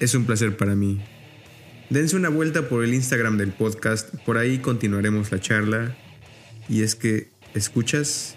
Es 0.01 0.15
un 0.15 0.25
placer 0.25 0.57
para 0.57 0.75
mí. 0.75 0.99
Dense 1.89 2.17
una 2.17 2.27
vuelta 2.27 2.67
por 2.67 2.83
el 2.83 2.93
Instagram 2.93 3.37
del 3.37 3.53
podcast, 3.53 4.13
por 4.25 4.37
ahí 4.37 4.57
continuaremos 4.57 5.31
la 5.31 5.39
charla. 5.39 5.95
Y 6.67 6.81
es 6.81 6.95
que, 6.95 7.29
¿escuchas? 7.53 8.35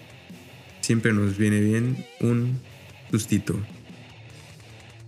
Siempre 0.79 1.11
nos 1.11 1.37
viene 1.37 1.59
bien 1.59 2.05
un 2.21 2.61
sustito. 3.11 3.59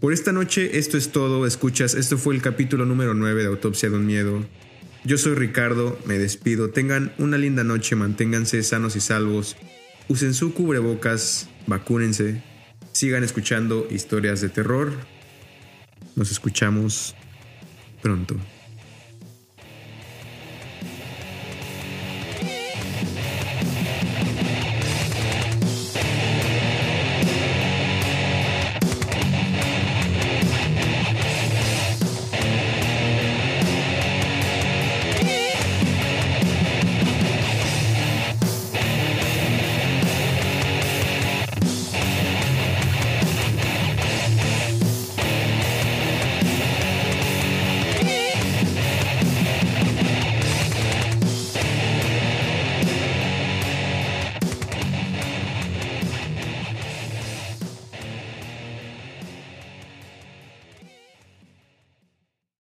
Por 0.01 0.11
esta 0.11 0.33
noche 0.33 0.77
esto 0.77 0.97
es 0.97 1.13
todo, 1.13 1.47
escuchas, 1.47 1.93
esto 1.95 2.17
fue 2.17 2.35
el 2.35 2.41
capítulo 2.41 2.85
número 2.85 3.13
9 3.13 3.43
de 3.43 3.47
Autopsia 3.47 3.89
de 3.89 3.95
un 3.95 4.05
Miedo. 4.05 4.45
Yo 5.03 5.17
soy 5.17 5.33
Ricardo, 5.33 5.97
me 6.05 6.19
despido. 6.19 6.69
Tengan 6.69 7.11
una 7.17 7.37
linda 7.37 7.63
noche, 7.63 7.95
manténganse 7.95 8.61
sanos 8.61 8.95
y 8.95 8.99
salvos. 8.99 9.57
Usen 10.07 10.35
su 10.35 10.53
cubrebocas, 10.53 11.49
vacúnense. 11.65 12.43
Sigan 12.91 13.23
escuchando 13.23 13.87
historias 13.89 14.41
de 14.41 14.49
terror. 14.49 14.93
Nos 16.15 16.29
escuchamos 16.29 17.15
pronto. 18.01 18.35